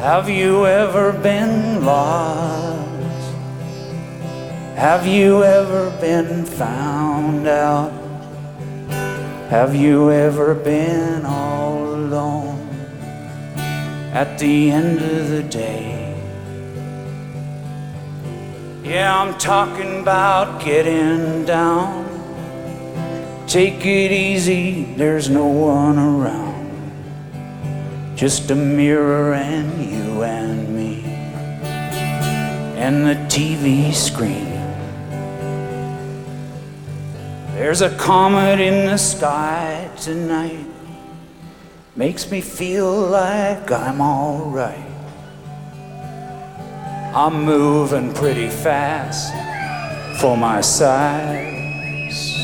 [0.00, 3.32] Have you ever been lost?
[4.74, 8.07] Have you ever been found out?
[9.48, 12.68] Have you ever been all alone
[14.12, 16.14] at the end of the day?
[18.84, 22.04] Yeah, I'm talking about getting down.
[23.46, 26.68] Take it easy, there's no one around.
[28.16, 31.04] Just a mirror and you and me,
[32.76, 34.47] and the TV screen.
[37.58, 40.64] There's a comet in the sky tonight.
[41.96, 44.78] Makes me feel like I'm alright.
[47.12, 49.32] I'm moving pretty fast
[50.20, 52.36] for my size.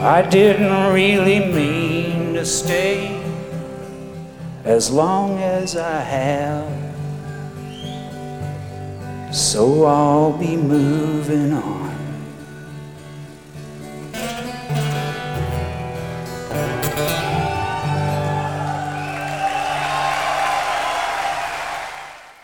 [0.00, 3.14] I didn't really mean to stay
[4.64, 6.77] as long as I have.
[9.30, 11.86] So I'll be moving on.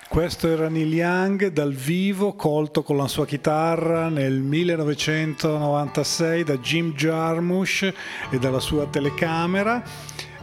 [0.09, 6.95] Questo era Neil Young dal vivo, colto con la sua chitarra nel 1996 da Jim
[6.95, 7.93] Jarmusch
[8.31, 9.83] e dalla sua telecamera.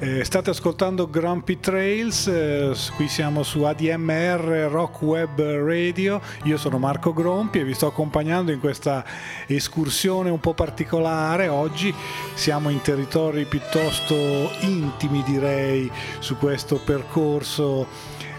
[0.03, 6.79] Eh, state ascoltando Grumpy Trails, eh, qui siamo su ADMR Rock Web Radio, io sono
[6.79, 9.05] Marco Grompi e vi sto accompagnando in questa
[9.45, 11.49] escursione un po' particolare.
[11.49, 11.93] Oggi
[12.33, 17.85] siamo in territori piuttosto intimi direi su questo percorso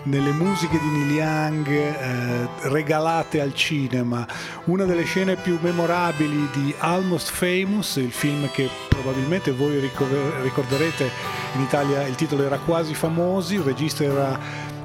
[0.04, 4.26] nelle musiche di Neil Young eh, regalate al cinema.
[4.64, 11.10] Una delle scene più memorabili di Almost Famous, il film che probabilmente voi ricorderete
[11.54, 14.38] in Italia, il titolo era Quasi Famosi, il regista era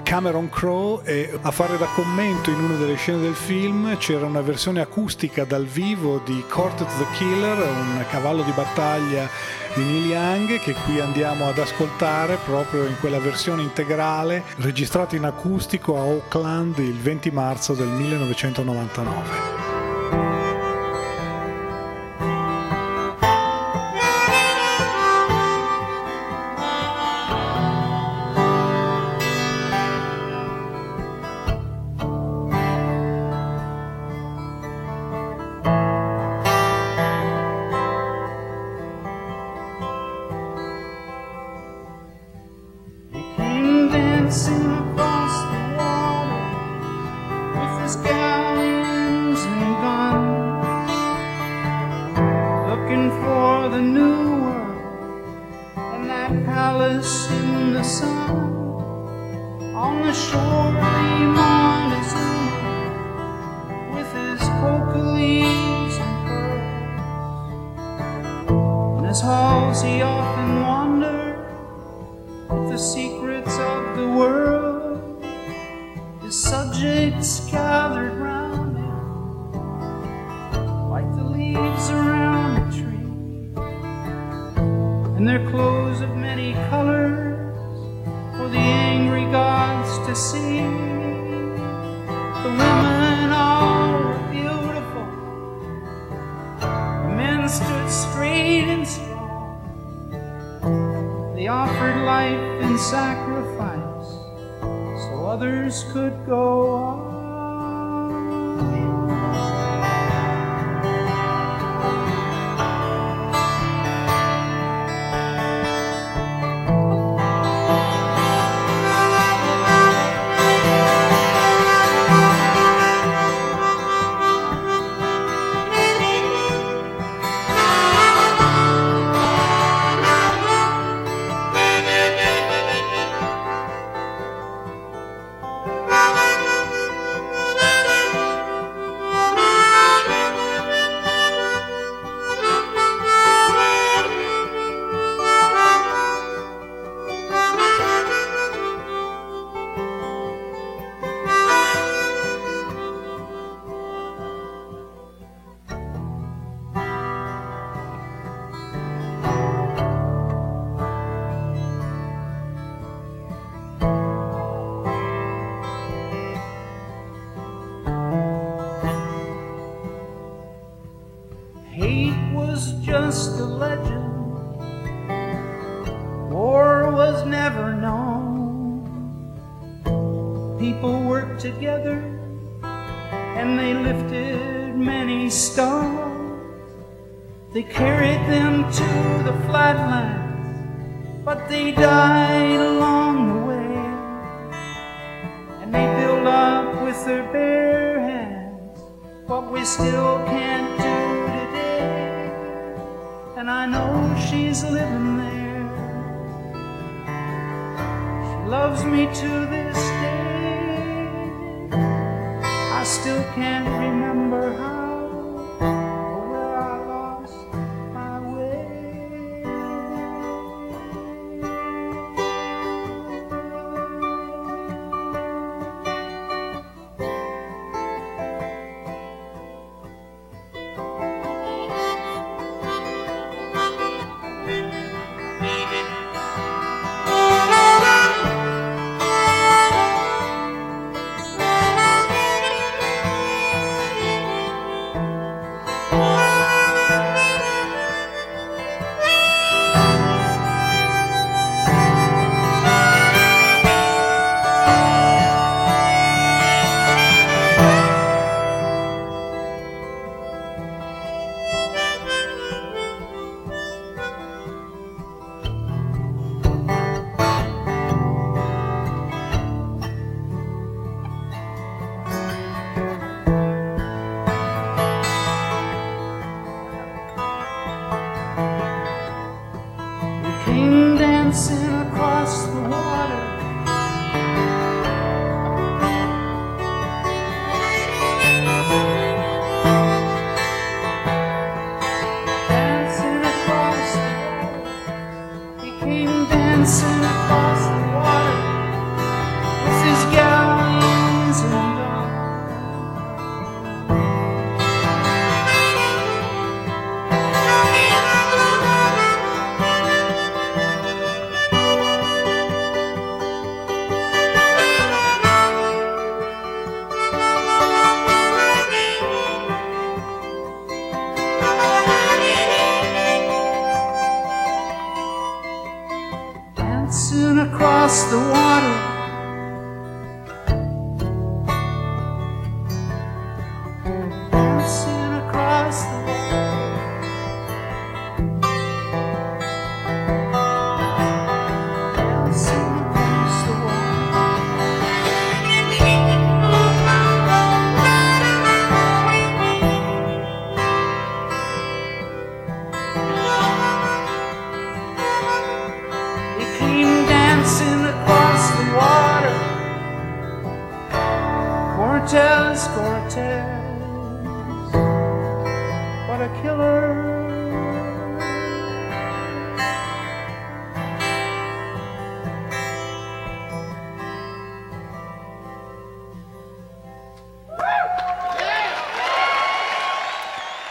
[0.03, 4.39] Cameron Crowe e a fare da commento in una delle scene del film c'era una
[4.39, 9.29] versione acustica dal vivo di Cortet the Killer, un cavallo di battaglia
[9.77, 15.23] di Neil Young che qui andiamo ad ascoltare proprio in quella versione integrale registrata in
[15.23, 19.76] acustico a Auckland il 20 marzo del 1999.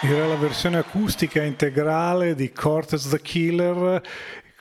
[0.03, 4.03] Era la versione acustica integrale di Cortez the Killer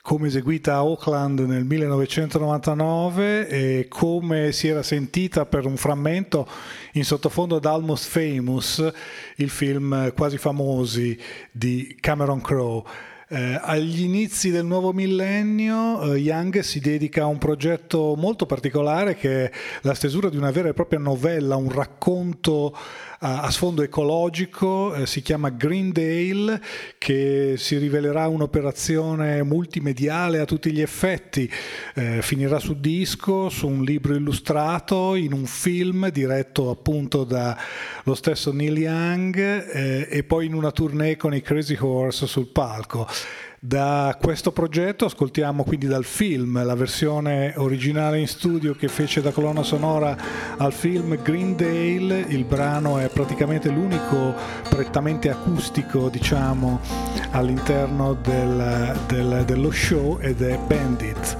[0.00, 6.48] come eseguita a Oakland nel 1999 e come si era sentita per un frammento
[6.92, 8.92] in sottofondo ad Almost Famous,
[9.36, 11.18] il film quasi famosi
[11.50, 12.84] di Cameron Crowe.
[13.28, 19.16] Eh, agli inizi del nuovo millennio eh, Young si dedica a un progetto molto particolare
[19.16, 19.50] che è
[19.80, 22.72] la stesura di una vera e propria novella, un racconto
[23.18, 26.62] a, a sfondo ecologico, eh, si chiama Greendale,
[26.98, 31.50] che si rivelerà un'operazione multimediale a tutti gli effetti,
[31.98, 38.52] Eh, finirà su disco, su un libro illustrato, in un film diretto appunto dallo stesso
[38.52, 43.08] Neil Young eh, e poi in una tournée con i Crazy Horse sul palco.
[43.58, 49.32] Da questo progetto ascoltiamo quindi dal film la versione originale in studio che fece da
[49.32, 50.16] colonna sonora
[50.58, 52.26] al film Greendale.
[52.28, 54.34] Il brano è praticamente l'unico
[54.68, 56.80] prettamente acustico, diciamo,
[57.32, 61.36] all'interno del- del- dello show ed è Bandit.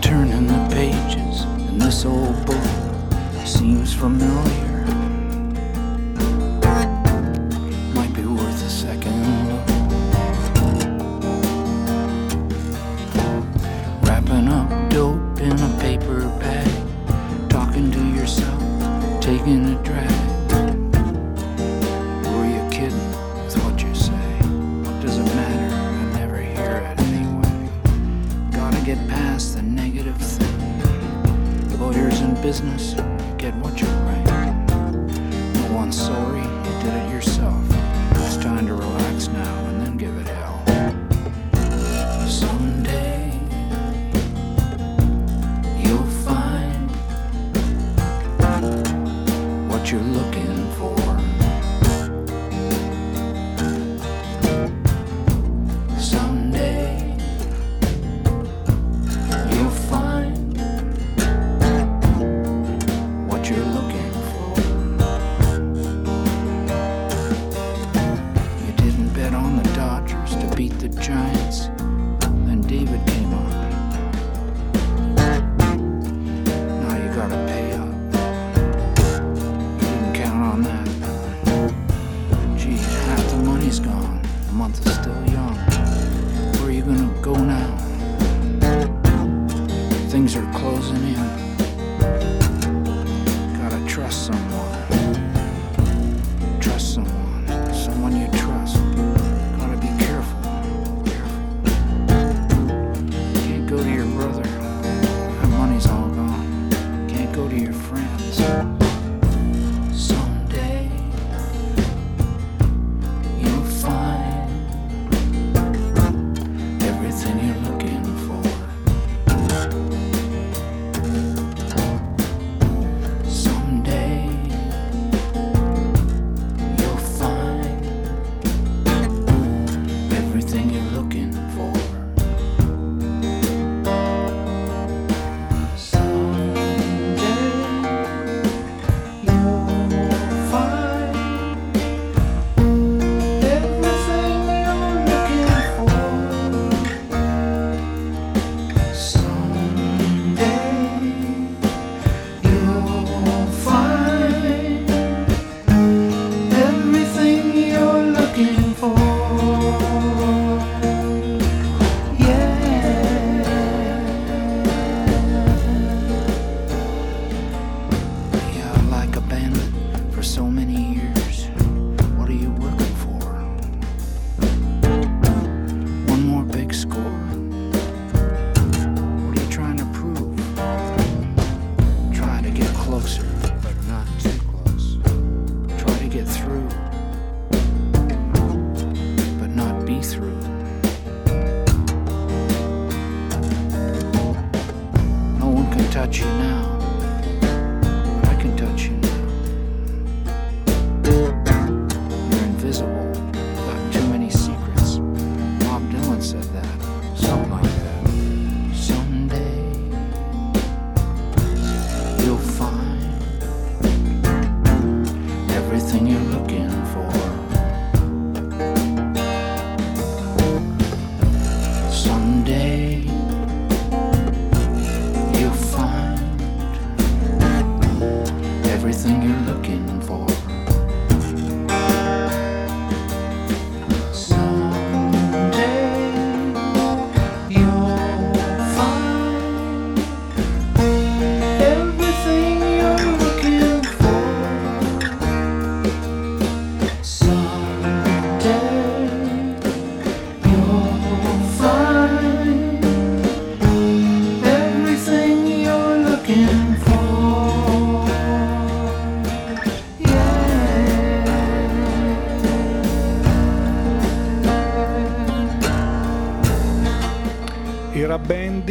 [0.00, 2.58] turning the pages, and this old book
[3.44, 4.69] seems familiar.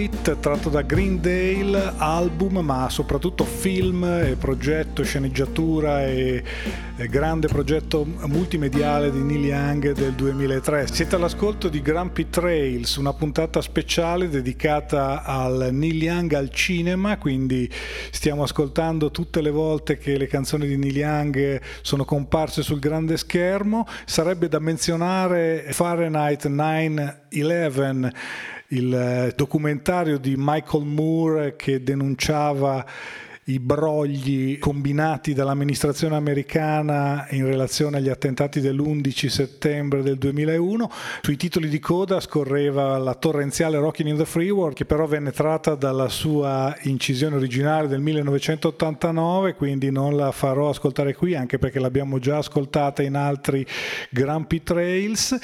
[0.09, 6.43] Bandit tratto da Greendale, album ma soprattutto film e progetto, sceneggiatura e,
[6.97, 10.87] e grande progetto multimediale di Neil Young del 2003.
[10.87, 17.69] Siete all'ascolto di Grumpy Trails, una puntata speciale dedicata al Neil Young al cinema, quindi
[18.11, 23.15] stiamo ascoltando tutte le volte che le canzoni di Neil Young sono comparse sul grande
[23.15, 23.85] schermo.
[24.05, 32.85] Sarebbe da menzionare Fahrenheit 9-11 il eh, documentario di Michael Moore che denunciava
[33.49, 40.91] i brogli combinati dall'amministrazione americana in relazione agli attentati dell'11 settembre del 2001.
[41.21, 45.31] Sui titoli di coda scorreva la torrenziale Rockin' in the Free World, che però venne
[45.31, 51.79] tratta dalla sua incisione originale del 1989, quindi non la farò ascoltare qui, anche perché
[51.79, 53.65] l'abbiamo già ascoltata in altri
[54.11, 55.37] Grumpy Trails.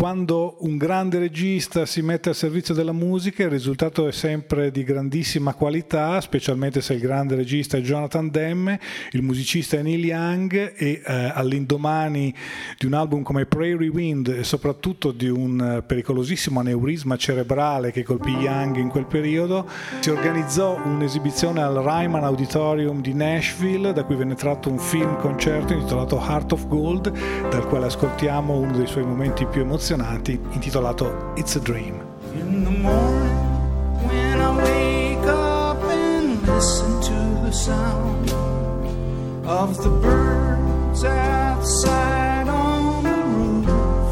[0.00, 4.82] Quando un grande regista si mette al servizio della musica il risultato è sempre di
[4.82, 10.72] grandissima qualità, specialmente se il grande regista è Jonathan Demme, il musicista è Neil Young
[10.74, 12.34] e eh, all'indomani
[12.78, 18.02] di un album come Prairie Wind e soprattutto di un eh, pericolosissimo aneurisma cerebrale che
[18.02, 19.68] colpì Young in quel periodo,
[20.00, 25.74] si organizzò un'esibizione al Ryman Auditorium di Nashville da cui venne tratto un film concerto
[25.74, 27.12] intitolato Heart of Gold
[27.50, 32.00] dal quale ascoltiamo uno dei suoi momenti più emozionanti emozionati intitolato It's a Dream.
[32.34, 33.38] In the morning
[34.06, 38.30] when I wake up and listen to the sound
[39.46, 44.06] of the birds outside on the roof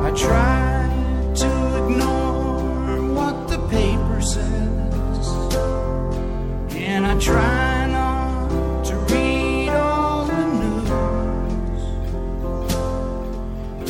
[0.00, 0.88] I try
[1.34, 5.56] to ignore what the paper says
[6.76, 7.61] and I try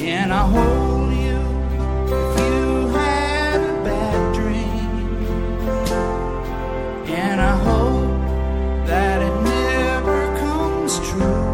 [0.04, 1.38] and I hold you
[2.06, 4.90] if you had a bad dream.
[7.06, 11.44] And I hope that it never comes true.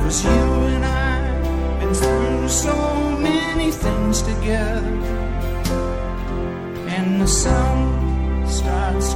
[0.00, 4.96] Cause you and I been through so many things together.
[6.88, 9.14] And the sun starts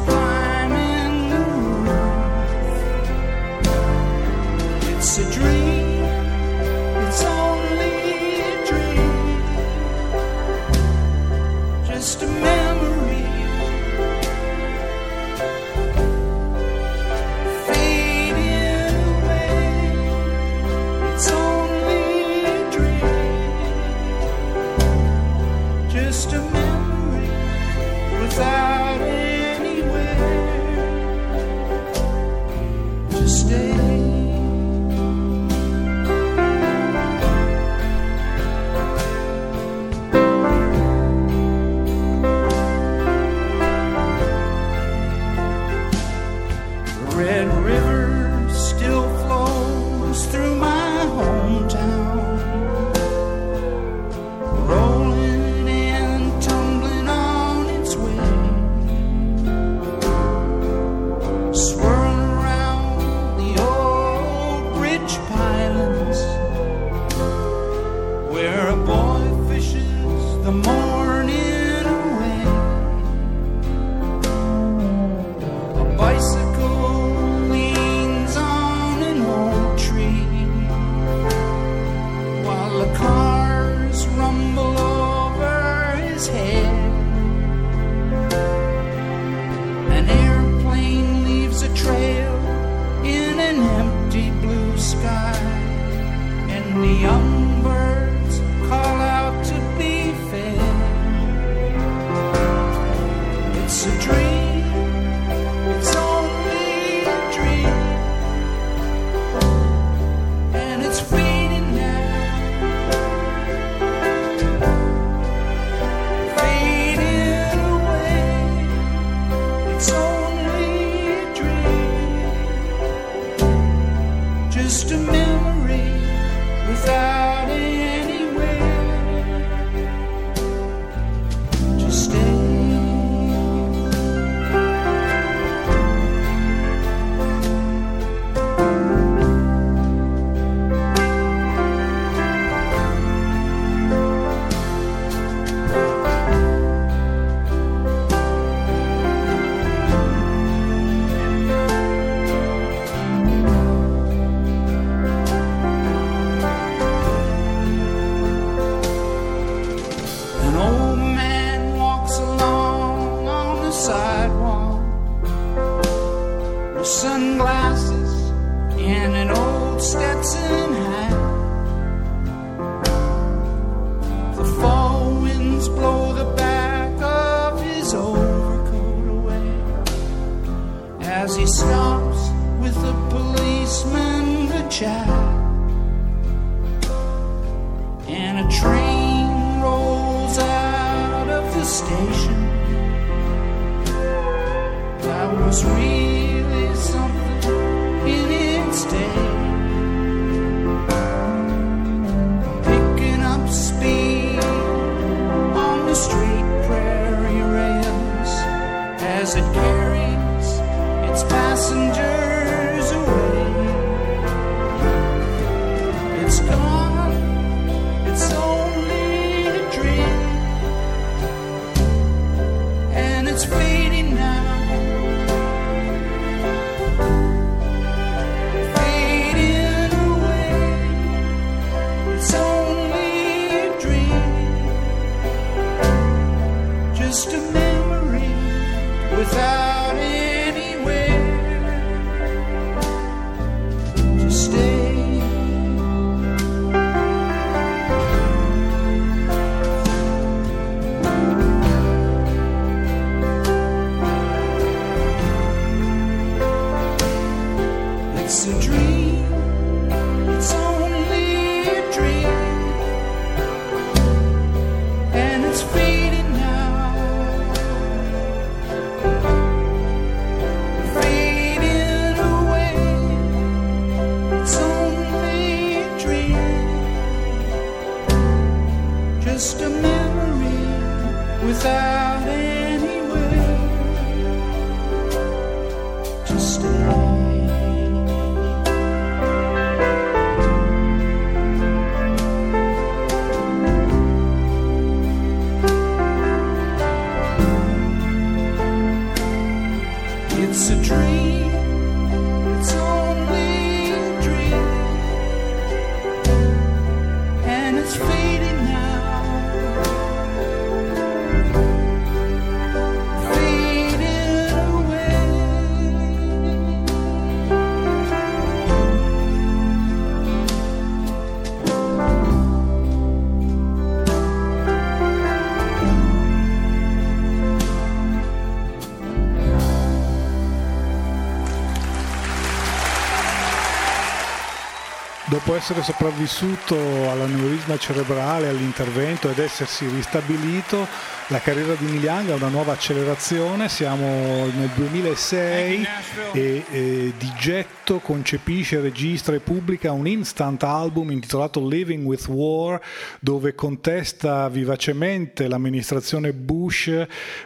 [335.57, 336.77] essere sopravvissuto
[337.11, 340.87] all'aneurisma cerebrale, all'intervento ed essersi ristabilito,
[341.29, 343.69] la carriera di Young ha una nuova accelerazione.
[343.69, 345.87] Siamo nel 2006
[346.33, 352.81] e, e di getto concepisce, registra e pubblica un instant album intitolato Living with War,
[353.19, 356.56] dove contesta vivacemente l'amministrazione Bush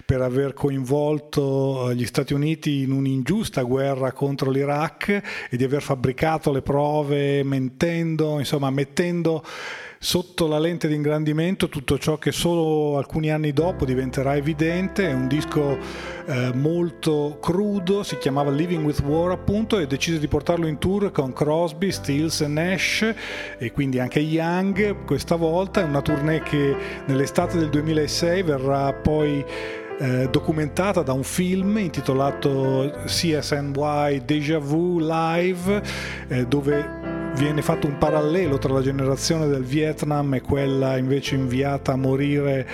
[0.04, 6.50] per aver coinvolto gli Stati Uniti in un'ingiusta guerra contro l'Iraq e di aver fabbricato
[6.52, 9.44] le prove mentendo, insomma mettendo
[10.02, 15.06] sotto la lente di ingrandimento tutto ciò che solo alcuni anni dopo diventerà evidente.
[15.06, 15.76] È un disco
[16.24, 21.12] eh, molto crudo, si chiamava Living with War appunto e decise di portarlo in tour
[21.12, 23.14] con Crosby, Stills e Nash
[23.58, 25.82] e quindi anche Young questa volta.
[25.82, 26.74] È una tournée che
[27.04, 29.44] nell'estate del 2006 verrà poi
[29.98, 35.82] eh, documentata da un film intitolato CSNY Deja Vu Live,
[36.28, 41.92] eh, dove viene fatto un parallelo tra la generazione del Vietnam e quella invece inviata
[41.92, 42.66] a morire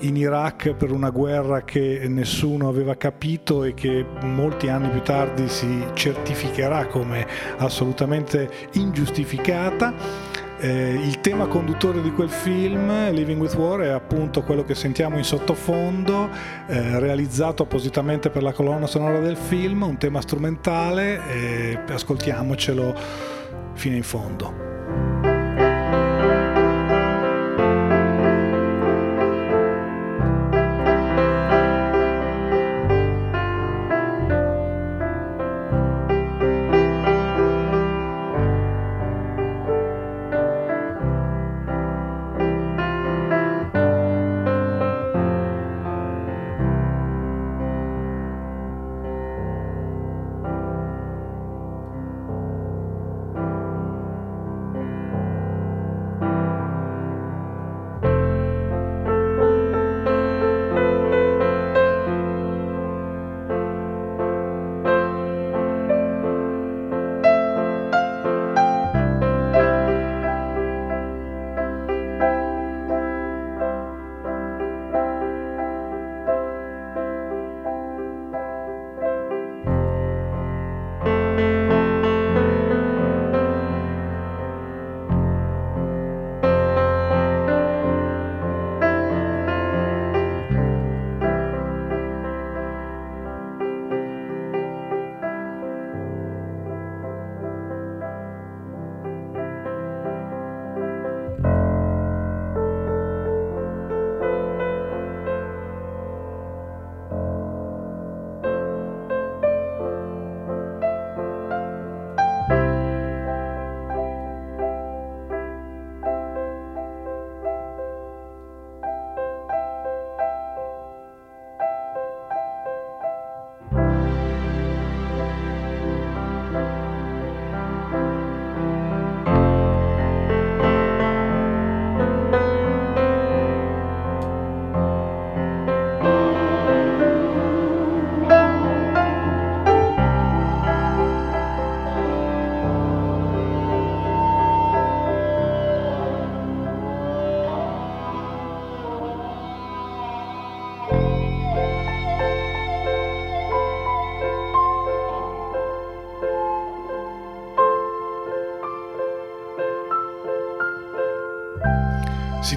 [0.00, 5.48] in Iraq per una guerra che nessuno aveva capito e che molti anni più tardi
[5.48, 7.26] si certificherà come
[7.58, 10.32] assolutamente ingiustificata.
[10.56, 15.18] Eh, il tema conduttore di quel film, Living with War, è appunto quello che sentiamo
[15.18, 16.30] in sottofondo,
[16.68, 23.33] eh, realizzato appositamente per la colonna sonora del film, un tema strumentale, eh, ascoltiamocelo
[23.74, 24.73] fino in fondo.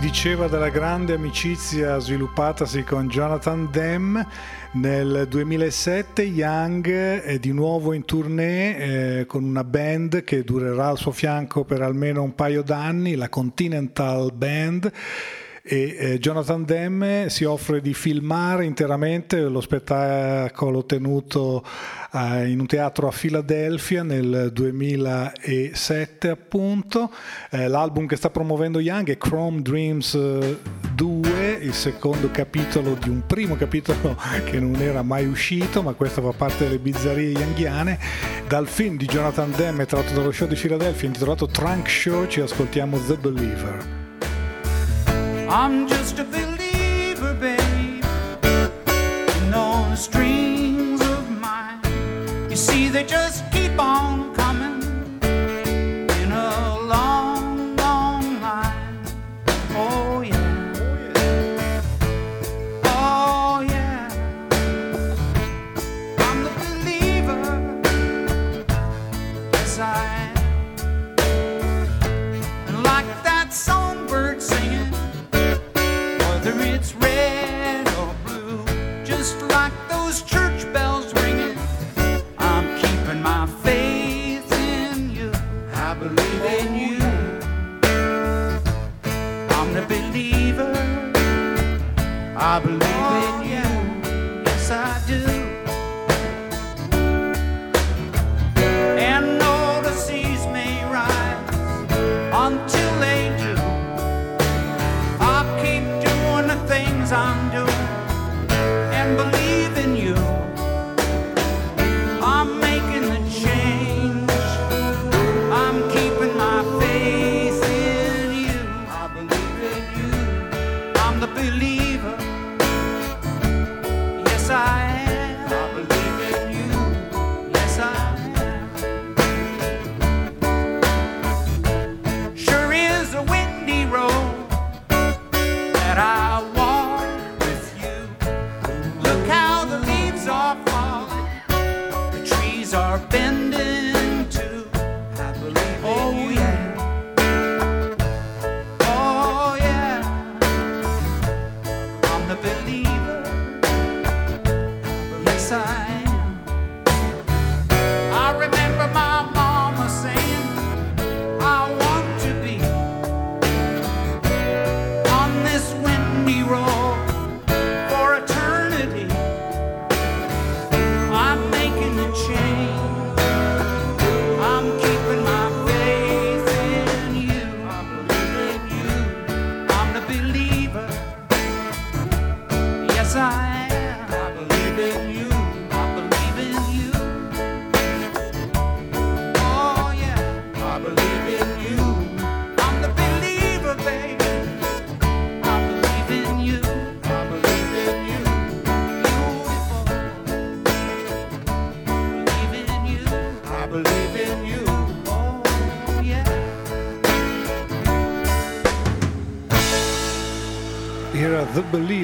[0.08, 4.26] Diceva della grande amicizia sviluppatasi con Jonathan Demme.
[4.72, 6.88] Nel 2007 Young
[7.24, 8.78] è di nuovo in tournée
[9.20, 13.28] eh, con una band che durerà al suo fianco per almeno un paio d'anni, la
[13.28, 14.90] Continental Band
[15.70, 21.62] e eh, Jonathan Demme si offre di filmare interamente lo spettacolo tenuto
[22.14, 27.12] eh, in un teatro a Filadelfia nel 2007 appunto.
[27.50, 30.18] Eh, l'album che sta promuovendo Young è Chrome Dreams
[30.96, 36.22] 2, il secondo capitolo di un primo capitolo che non era mai uscito, ma questo
[36.22, 38.00] fa parte delle bizzarrie younghiane.
[38.48, 42.98] Dal film di Jonathan Demme tratto dallo show di Philadelphia intitolato Trunk Show ci ascoltiamo
[43.06, 44.07] The Believer.
[45.50, 48.04] I'm just a believer, babe.
[49.50, 51.80] No strings of mine.
[52.50, 54.17] You see, they just keep on
[92.58, 92.87] I believe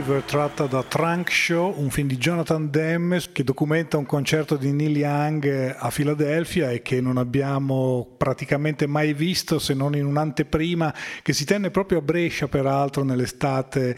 [0.04, 4.74] Believer tratta da Trunk Show, un film di Jonathan Demme che documenta un concerto di
[4.74, 10.94] Neil Young a Filadelfia e che non abbiamo praticamente mai visto se non in un'anteprima
[11.22, 13.96] che si tenne proprio a Brescia peraltro nell'estate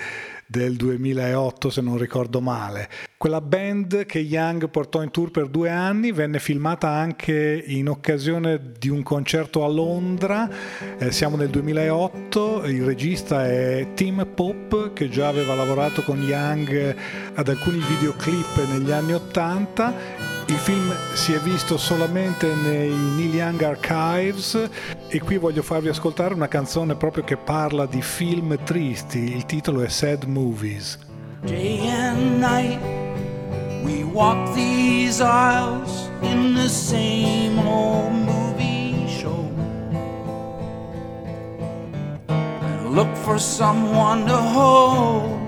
[0.47, 2.89] del 2008 se non ricordo male.
[3.17, 8.73] Quella band che Young portò in tour per due anni venne filmata anche in occasione
[8.77, 10.49] di un concerto a Londra,
[10.97, 16.95] Eh, siamo nel 2008, il regista è Tim Pop che già aveva lavorato con Young
[17.33, 23.61] ad alcuni videoclip negli anni 80 il film si è visto solamente nei Neil Young
[23.63, 24.69] Archives
[25.07, 29.81] e qui voglio farvi ascoltare una canzone proprio che parla di film tristi, il titolo
[29.81, 30.99] è Sad Movies.
[31.41, 32.79] Day and night,
[33.83, 39.49] we walk these aisles in the same old movie show.
[42.27, 45.39] And look for someone to hold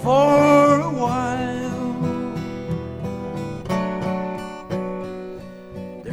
[0.00, 1.63] for a while.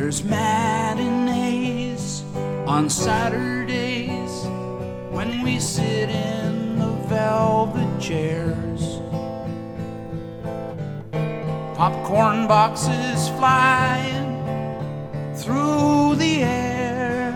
[0.01, 2.03] There's matinees
[2.65, 4.47] on Saturdays
[5.11, 8.99] when we sit in the velvet chairs.
[11.77, 14.41] Popcorn boxes flying
[15.35, 17.35] through the air.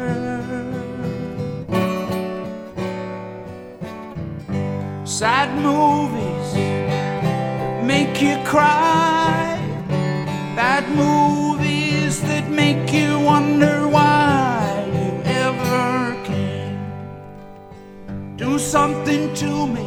[5.06, 6.56] Sad movies
[7.86, 9.60] make you cry.
[10.56, 11.55] Bad movies
[12.56, 15.12] make you wonder why you
[15.44, 16.78] ever came.
[18.38, 19.86] Do something to me.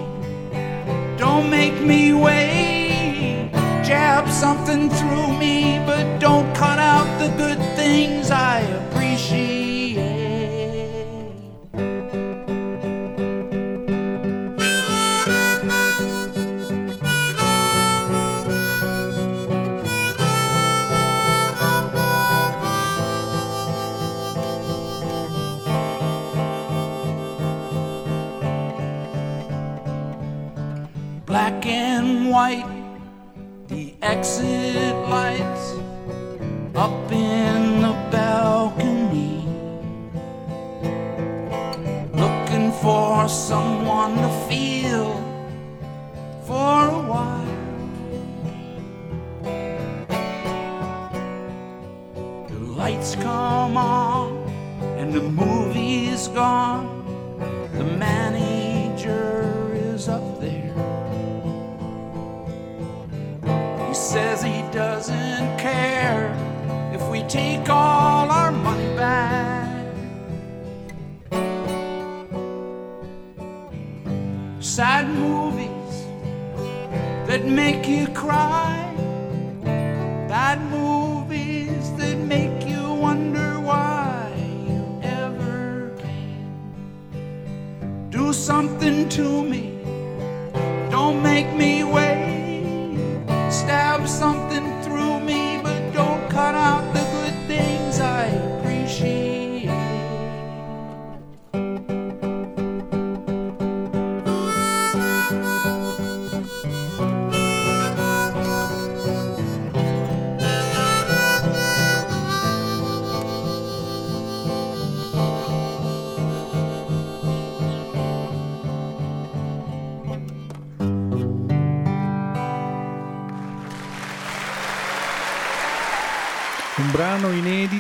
[1.16, 3.51] Don't make me wait.
[3.82, 9.57] Jab something through me, but don't cut out the good things I appreciate.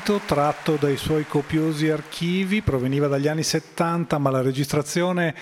[0.08, 5.34] Inedito tratto dai suoi copiosi archivi, proveniva dagli anni 70, ma la registrazione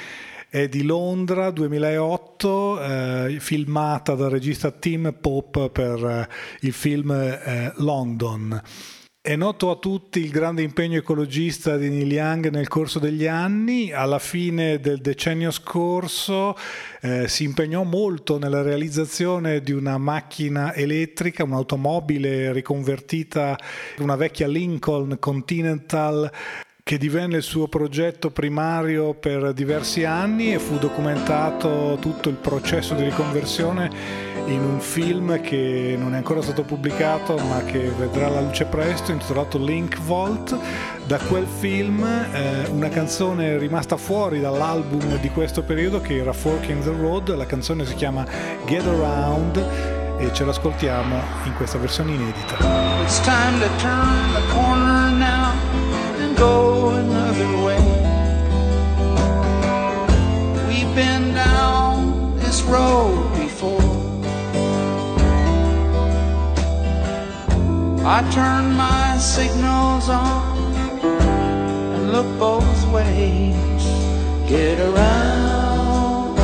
[0.49, 6.29] è di Londra 2008, eh, filmata dal regista Tim Pope per eh,
[6.67, 8.61] il film eh, London.
[9.27, 13.91] È noto a tutti il grande impegno ecologista di Neil Young nel corso degli anni.
[13.91, 16.57] Alla fine del decennio scorso
[17.01, 23.59] eh, si impegnò molto nella realizzazione di una macchina elettrica, un'automobile riconvertita
[23.99, 26.31] una vecchia Lincoln Continental
[26.85, 32.95] che divenne il suo progetto primario per diversi anni e fu documentato tutto il processo
[32.95, 38.41] di riconversione in un film che non è ancora stato pubblicato ma che vedrà la
[38.41, 40.57] luce presto intitolato Link Vault
[41.07, 46.83] da quel film eh, una canzone rimasta fuori dall'album di questo periodo che era Forking
[46.83, 48.25] the Road la canzone si chiama
[48.67, 49.57] Get Around
[50.19, 52.57] e ce l'ascoltiamo in questa versione inedita
[53.03, 55.53] It's time to turn the corner now
[56.19, 57.79] and go another way.
[60.67, 63.96] We've been down this road before.
[68.09, 70.73] I turn my signals on
[71.03, 73.85] and look both ways.
[74.49, 76.37] Get around,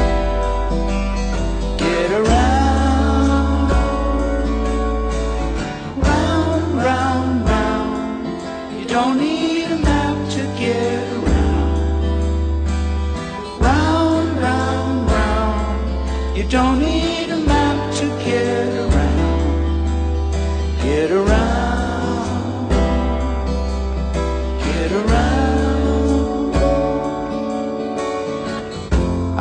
[1.78, 3.70] get around.
[6.02, 8.80] Round, round, round.
[8.80, 12.66] You don't need a map to get around.
[13.60, 16.36] Round, round, round.
[16.36, 17.11] You don't need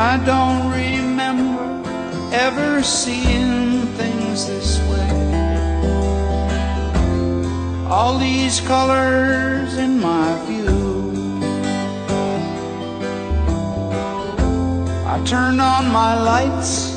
[0.03, 1.63] I don't remember
[2.33, 5.11] ever seeing things this way.
[7.87, 11.11] All these colors in my view.
[15.05, 16.95] I turned on my lights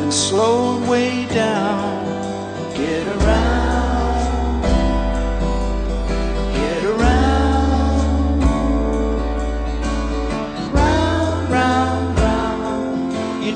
[0.00, 2.06] and slowed way down.
[2.74, 3.47] Get around,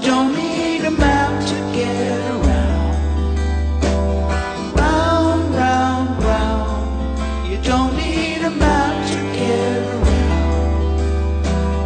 [0.03, 2.95] don't need a map to get around.
[4.75, 7.51] Round, round, round.
[7.51, 11.05] You don't need a map to get around.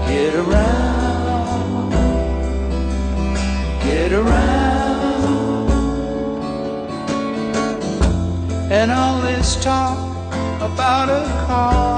[0.08, 1.90] Get around.
[3.82, 5.70] Get around.
[8.70, 9.98] And all this talk
[10.60, 11.95] about a car.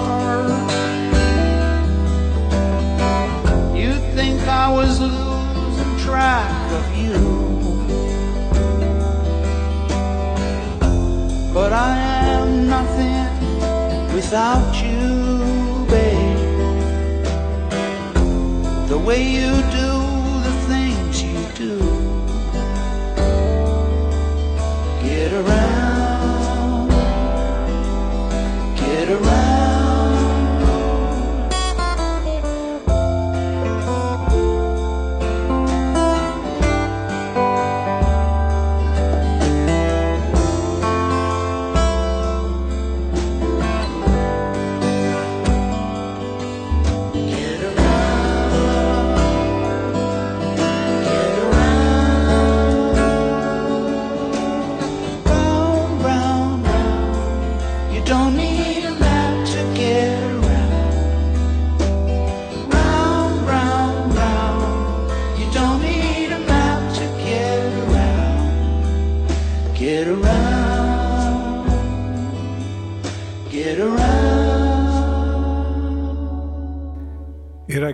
[11.60, 11.98] But I
[12.36, 16.38] am nothing without you, babe.
[18.88, 19.97] The way you do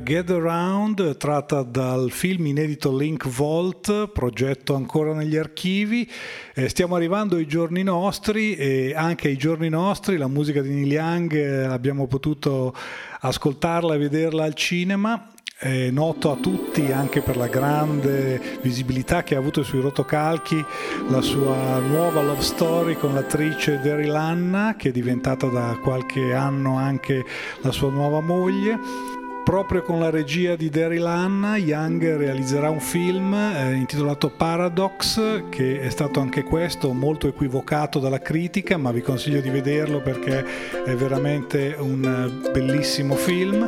[0.05, 6.07] Get Around, tratta dal film inedito Link Vault, progetto ancora negli archivi.
[6.53, 10.93] Eh, stiamo arrivando ai giorni nostri e anche ai giorni nostri la musica di Neil
[10.93, 12.75] Young eh, abbiamo potuto
[13.21, 19.37] ascoltarla e vederla al cinema è noto a tutti anche per la grande visibilità che
[19.37, 20.63] ha avuto sui rotocalchi
[21.09, 26.77] la sua nuova love story con l'attrice Daryl Lanna che è diventata da qualche anno
[26.77, 27.25] anche
[27.63, 33.35] la sua nuova moglie proprio con la regia di Daryl Anna, Young realizzerà un film
[33.35, 39.43] eh, intitolato Paradox, che è stato anche questo molto equivocato dalla critica, ma vi consiglio
[39.43, 40.45] di vederlo perché
[40.85, 43.67] è veramente un bellissimo film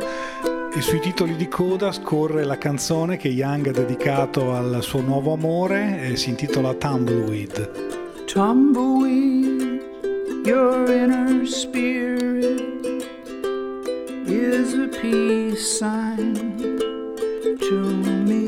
[0.73, 5.33] e sui titoli di coda scorre la canzone che Young ha dedicato al suo nuovo
[5.33, 8.25] amore e si intitola Tumbleweed.
[8.25, 9.81] Tumbleweed,
[10.43, 12.96] your inner spirit
[14.27, 16.35] is a peace sign
[17.59, 17.81] to
[18.29, 18.47] me.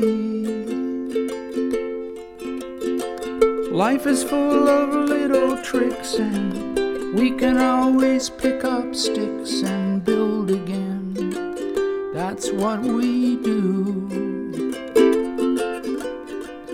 [3.70, 10.50] Life is full of little tricks, and we can always pick up sticks and build
[10.50, 11.00] again
[12.20, 13.62] that's what we do.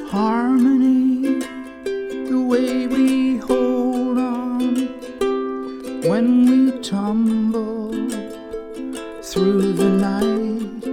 [0.08, 1.40] Harmony,
[2.30, 4.88] the way we hold on
[6.08, 8.05] when we tumble
[9.36, 10.86] through the night.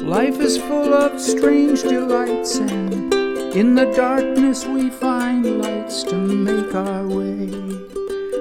[0.00, 3.12] Life is full of strange delights, and
[3.54, 7.50] in the darkness we find lights to make our way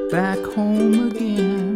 [0.09, 1.68] back home again.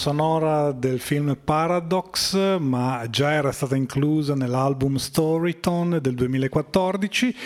[0.00, 7.36] Sonora del film Paradox, ma già era stata inclusa nell'album Storyton del 2014.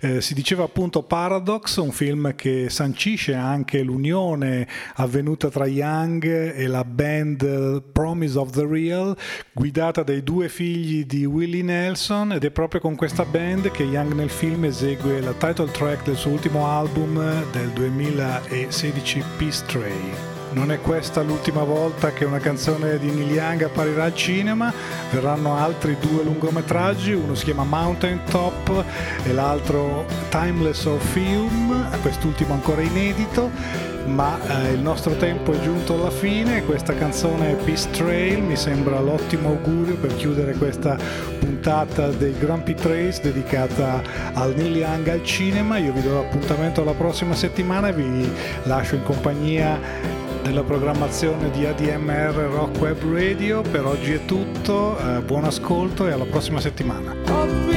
[0.00, 6.68] Eh, si diceva appunto Paradox, un film che sancisce anche l'unione avvenuta tra Young e
[6.68, 9.16] la band Promise of the Real,
[9.52, 14.12] guidata dai due figli di Willie Nelson ed è proprio con questa band che Young
[14.12, 20.33] nel film esegue la title track del suo ultimo album del 2016 Peace Trail.
[20.54, 24.72] Non è questa l'ultima volta che una canzone di Neil Young apparirà al cinema,
[25.10, 28.84] verranno altri due lungometraggi, uno si chiama Mountain Top
[29.24, 33.50] e l'altro Timeless Orpheum, quest'ultimo ancora inedito,
[34.06, 39.00] ma eh, il nostro tempo è giunto alla fine, questa canzone Peace Trail, mi sembra
[39.00, 40.96] l'ottimo augurio per chiudere questa
[41.40, 44.00] puntata dei Grumpy Trace dedicata
[44.34, 48.32] al Neil Young al cinema, io vi do appuntamento alla prossima settimana e vi
[48.62, 53.62] lascio in compagnia della programmazione di ADMR Rock Web Radio.
[53.62, 57.73] Per oggi è tutto, eh, buon ascolto e alla prossima settimana.